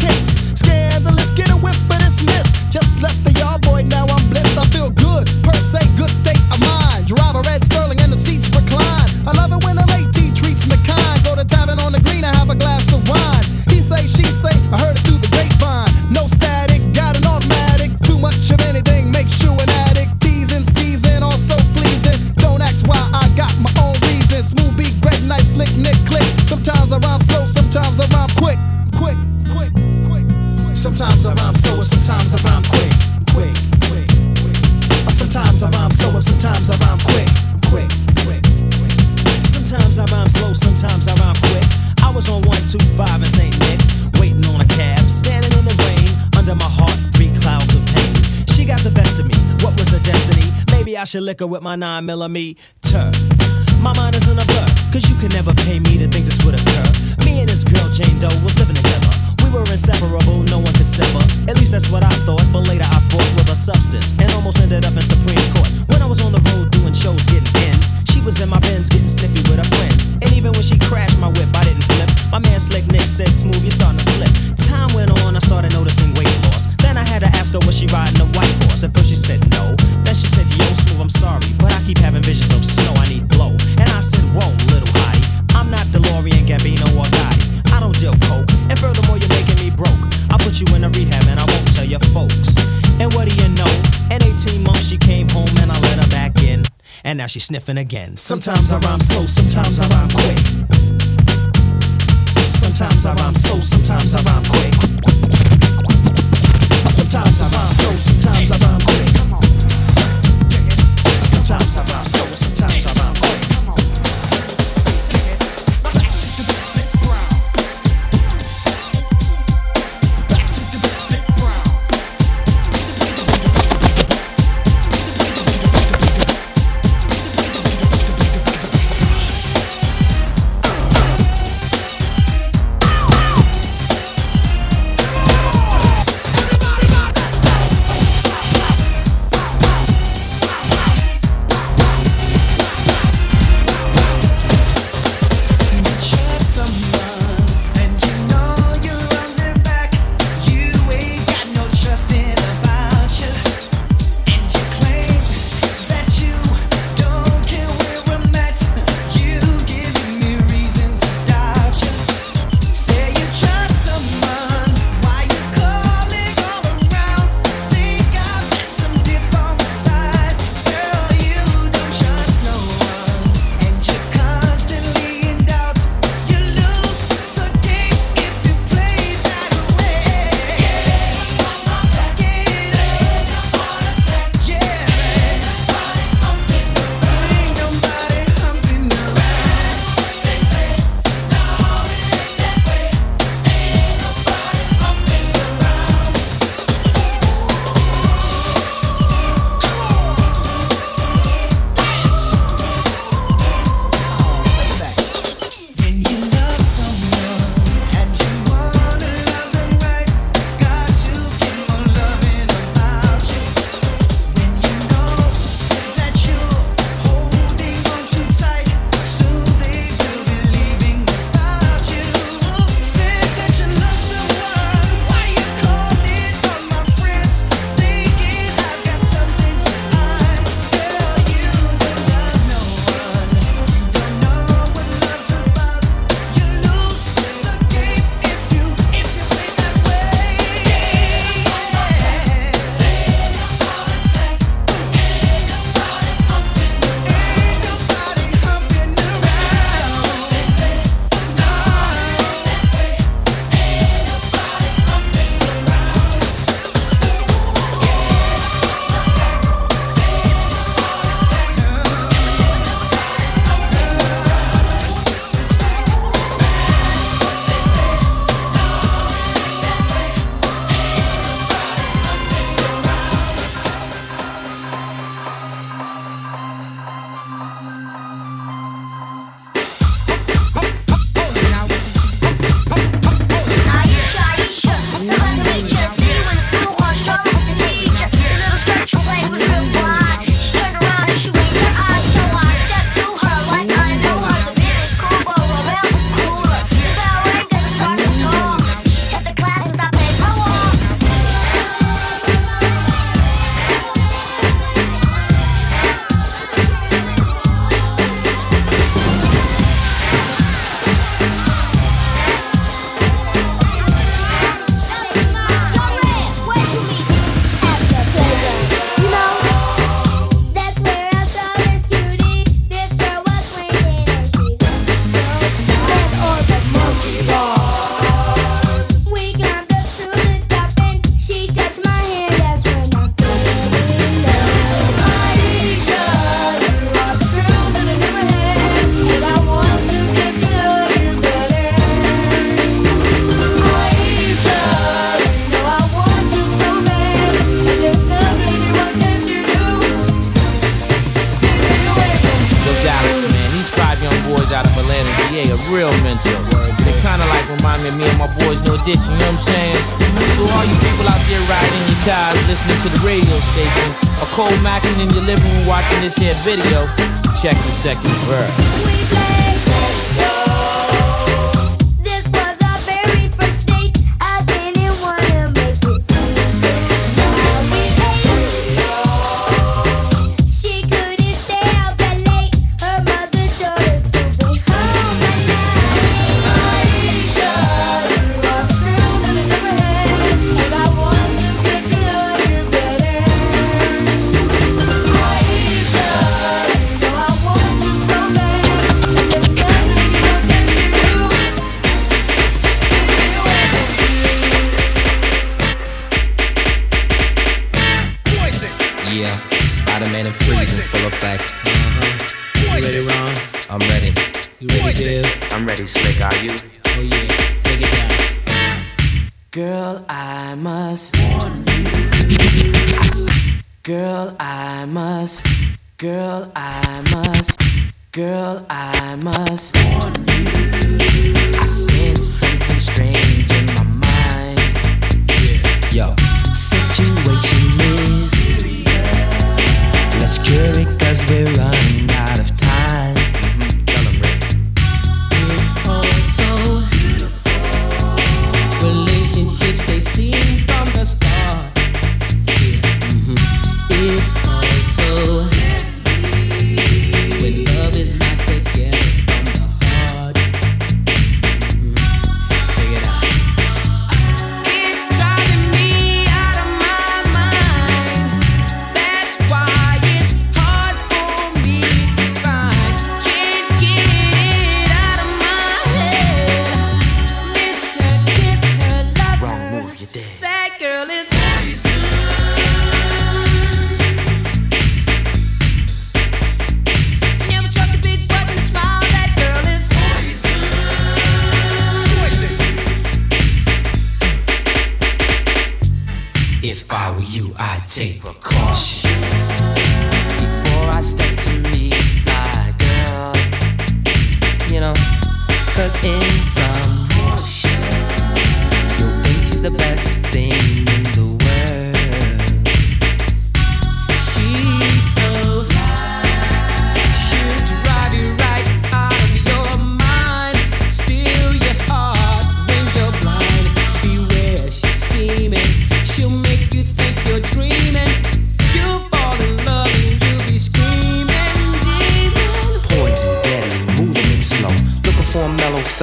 Should 51.03 51.27
lick 51.27 51.41
her 51.41 51.47
with 51.47 51.61
my 51.61 51.75
9 51.75 52.05
millimeter. 52.07 53.11
My 53.83 53.91
mind 53.99 54.15
is 54.15 54.23
in 54.31 54.39
a 54.39 54.45
blur, 54.47 54.65
cause 54.89 55.03
you 55.05 55.19
could 55.19 55.35
never 55.35 55.53
pay 55.67 55.77
me 55.77 55.99
to 55.99 56.07
think 56.07 56.23
this 56.23 56.39
would 56.47 56.55
occur. 56.55 56.87
Me 57.27 57.43
and 57.43 57.49
this 57.51 57.61
girl, 57.67 57.85
Jane 57.91 58.17
Doe, 58.23 58.31
was 58.39 58.57
living 58.57 58.73
together. 58.73 59.11
We 59.43 59.51
were 59.51 59.67
inseparable, 59.67 60.41
no 60.47 60.63
one 60.63 60.73
could 60.73 60.87
sever. 60.87 61.19
At 61.51 61.59
least 61.59 61.75
that's 61.75 61.91
what 61.91 62.01
I 62.07 62.13
thought, 62.23 62.41
but 62.55 62.65
later 62.71 62.87
I 62.87 62.97
fought 63.11 63.27
with 63.35 63.51
a 63.51 63.55
substance 63.55 64.15
and 64.17 64.31
almost 64.31 64.63
ended 64.63 64.87
up 64.87 64.95
in 64.95 65.03
Supreme 65.03 65.43
Court. 65.53 65.69
When 65.91 66.01
I 66.01 66.07
was 66.07 66.23
on 66.23 66.31
the 66.31 66.41
road 66.55 66.71
doing 66.71 66.95
shows, 66.95 67.21
getting 67.27 67.51
ends, 67.67 67.91
she 68.09 68.23
was 68.23 68.39
in 68.39 68.47
my 68.47 68.63
Benz 68.63 68.87
getting 68.87 69.11
snippy 69.11 69.43
with 69.51 69.59
her 69.59 69.69
friends. 69.75 70.07
And 70.23 70.31
even 70.33 70.55
when 70.55 70.63
she 70.63 70.79
crashed 70.79 71.19
my 71.19 71.27
whip, 71.27 71.51
I 71.53 71.67
didn't 71.67 71.83
flip. 71.93 72.09
My 72.31 72.39
man 72.39 72.63
Slick 72.63 72.87
Nick 72.87 73.05
said, 73.05 73.29
Smooth, 73.29 73.59
you're 73.61 73.75
starting 73.75 73.99
to 73.99 74.07
slip. 74.07 74.31
Time 74.55 74.89
went 74.95 75.11
on, 75.21 75.35
I 75.35 75.43
started 75.43 75.75
noticing 75.75 76.15
weight 76.15 76.31
loss. 76.47 76.71
Then 76.79 76.95
I 76.95 77.03
had 77.03 77.21
to 77.27 77.29
ask 77.37 77.51
her, 77.53 77.59
was 77.67 77.75
she 77.75 77.91
riding 77.91 78.17
a 78.23 78.27
white 78.39 78.55
horse? 78.63 78.87
At 78.87 78.95
first 78.95 79.11
she 79.11 79.19
said 79.19 79.43
no. 79.51 79.75
Then 80.07 80.15
she 80.15 80.31
said, 80.31 80.42
Smooth, 80.93 81.01
I'm 81.01 81.09
sorry, 81.09 81.41
but 81.57 81.73
I 81.73 81.81
keep 81.85 81.97
having 81.97 82.21
visions 82.21 82.53
of 82.53 82.63
snow, 82.63 82.93
I 82.97 83.09
need 83.09 83.27
blow. 83.29 83.49
And 83.81 83.89
I 83.89 83.99
said, 83.99 84.21
Whoa, 84.33 84.45
little 84.69 84.89
hottie, 85.01 85.25
I'm 85.55 85.71
not 85.71 85.85
DeLorean, 85.89 86.45
Gambino, 86.45 86.85
or 86.93 87.07
Gotti. 87.09 87.73
I 87.73 87.79
don't 87.79 87.97
deal 87.97 88.13
coke, 88.29 88.45
and 88.69 88.77
furthermore, 88.77 89.17
you're 89.17 89.33
making 89.33 89.57
me 89.57 89.73
broke. 89.73 89.97
I'll 90.29 90.37
put 90.37 90.61
you 90.61 90.67
in 90.75 90.83
a 90.83 90.89
rehab 90.89 91.25
and 91.29 91.39
I 91.39 91.45
won't 91.49 91.65
tell 91.73 91.85
your 91.85 91.99
folks. 92.13 92.53
And 93.01 93.11
what 93.13 93.27
do 93.27 93.33
you 93.41 93.49
know? 93.57 93.71
In 94.13 94.21
18 94.21 94.61
months, 94.61 94.85
she 94.89 94.97
came 94.97 95.29
home 95.29 95.49
and 95.61 95.71
I 95.71 95.79
let 95.81 95.97
her 95.97 96.09
back 96.11 96.41
in. 96.43 96.61
And 97.03 97.17
now 97.17 97.27
she's 97.27 97.45
sniffing 97.45 97.77
again. 97.77 98.15
Sometimes 98.17 98.71
I 98.71 98.77
rhyme 98.79 98.99
slow, 98.99 99.25
sometimes 99.25 99.81
I 99.81 99.87
rhyme 99.89 100.09
quick. 100.13 100.37
Sometimes 102.45 103.05
I 103.05 103.13
rhyme 103.15 103.35
slow, 103.35 103.59
sometimes 103.61 104.13
I 104.13 104.21
rhyme 104.29 104.45
quick. 104.45 104.73
Sometimes 106.85 107.41
I 107.41 107.47
rhyme 107.49 107.73
slow, 107.81 107.93
sometimes 107.97 108.51
I 108.51 108.57
rhyme 108.67 108.72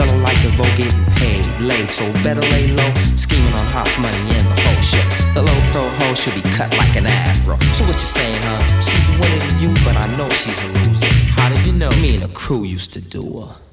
Feeling 0.01 0.22
like 0.22 0.40
the 0.40 0.48
vote 0.56 0.74
getting 0.78 1.05
paid 1.16 1.44
late, 1.60 1.93
so 1.93 2.10
better 2.24 2.40
lay 2.40 2.68
low. 2.72 2.90
Scheming 3.16 3.52
on 3.52 3.66
hot 3.66 3.86
money 4.01 4.16
and 4.32 4.47
the 4.48 4.56
whole 4.62 4.81
shit. 4.81 5.05
The 5.35 5.43
low 5.43 5.60
pro 5.72 5.90
hoe 5.90 6.14
should 6.14 6.32
be 6.32 6.40
cut 6.56 6.72
like 6.78 6.97
an 6.97 7.06
afro. 7.06 7.59
So 7.74 7.85
what 7.85 7.93
you 7.93 8.09
saying, 8.16 8.40
huh? 8.40 8.81
She's 8.81 9.09
winning 9.20 9.60
you, 9.60 9.74
but 9.85 9.98
I 9.98 10.06
know 10.16 10.31
she's 10.31 10.62
a 10.62 10.66
loser. 10.89 11.06
How 11.36 11.52
did 11.52 11.66
you 11.66 11.74
know? 11.74 11.90
Me 12.01 12.14
and 12.14 12.24
a 12.24 12.32
crew 12.32 12.62
used 12.62 12.94
to 12.94 13.02
do 13.02 13.40
her. 13.40 13.70